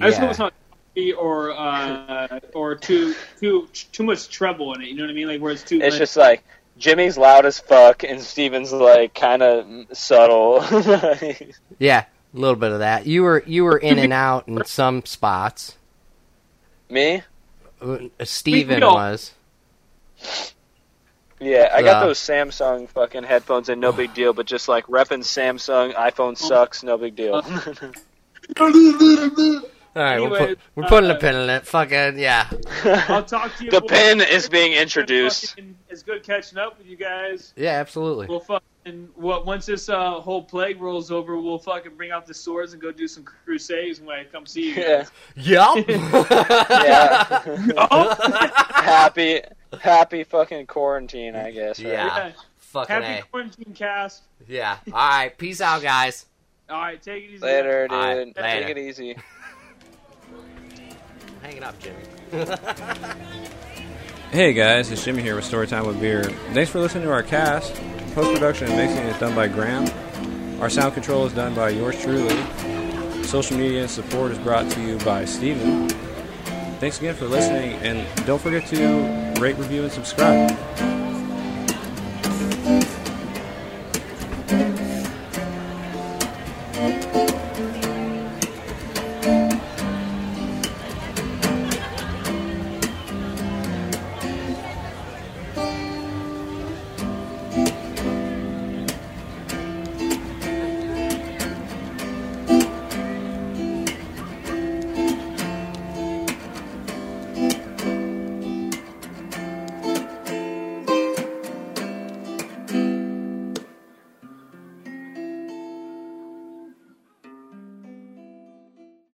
[0.00, 0.30] I just hope Yeah.
[0.30, 0.52] it's not
[0.96, 4.88] choppy or uh, or too too too much treble in it.
[4.88, 5.28] You know what I mean?
[5.28, 5.76] Like where it's too.
[5.80, 6.42] It's much- just like
[6.76, 9.66] Jimmy's loud as fuck, and Steven's like kind of
[9.96, 10.64] subtle.
[11.78, 13.06] Yeah, a little bit of that.
[13.06, 15.76] You were you were in and out in some spots.
[16.90, 17.22] Me?
[17.80, 19.32] Uh, Steven don't- was.
[21.40, 24.32] Yeah, I got Uh, those Samsung fucking headphones, and no big deal.
[24.32, 27.34] But just like repping Samsung, iPhone sucks, no big deal.
[29.96, 31.66] All right, we're, put, we're putting a uh, pin in it.
[31.66, 32.50] Fucking yeah.
[33.08, 33.70] I'll talk to you.
[33.70, 35.54] the pin is being introduced.
[35.88, 37.52] It's good catching up with you guys.
[37.56, 38.26] Yeah, absolutely.
[38.26, 38.40] We'll
[38.84, 42.72] fucking well, once this uh, whole plague rolls over, we'll fucking bring out the swords
[42.72, 44.74] and go do some crusades when I come see you.
[44.82, 45.04] Yeah,
[45.36, 45.88] Yup.
[45.88, 47.42] yeah.
[47.90, 48.14] Oh,
[48.74, 49.40] happy,
[49.80, 51.82] happy fucking quarantine, I guess.
[51.82, 51.92] Right?
[51.92, 52.16] Yeah.
[52.16, 52.32] yeah.
[52.58, 53.22] Fucking Happy a.
[53.22, 54.22] quarantine cast.
[54.48, 54.78] Yeah.
[54.88, 55.36] All right.
[55.38, 56.26] Peace out, guys.
[56.68, 57.44] All right, take it easy.
[57.44, 57.96] Later, dude.
[57.96, 59.16] All right, Take it easy.
[61.42, 61.98] Hanging up, Jimmy.
[64.30, 66.24] Hey guys, it's Jimmy here with Storytime with Beer.
[66.52, 67.80] Thanks for listening to our cast.
[68.14, 69.90] Post production and mixing is done by Graham.
[70.60, 72.36] Our sound control is done by yours truly.
[73.24, 75.88] Social media support is brought to you by Steven.
[76.78, 80.56] Thanks again for listening, and don't forget to rate, review, and subscribe.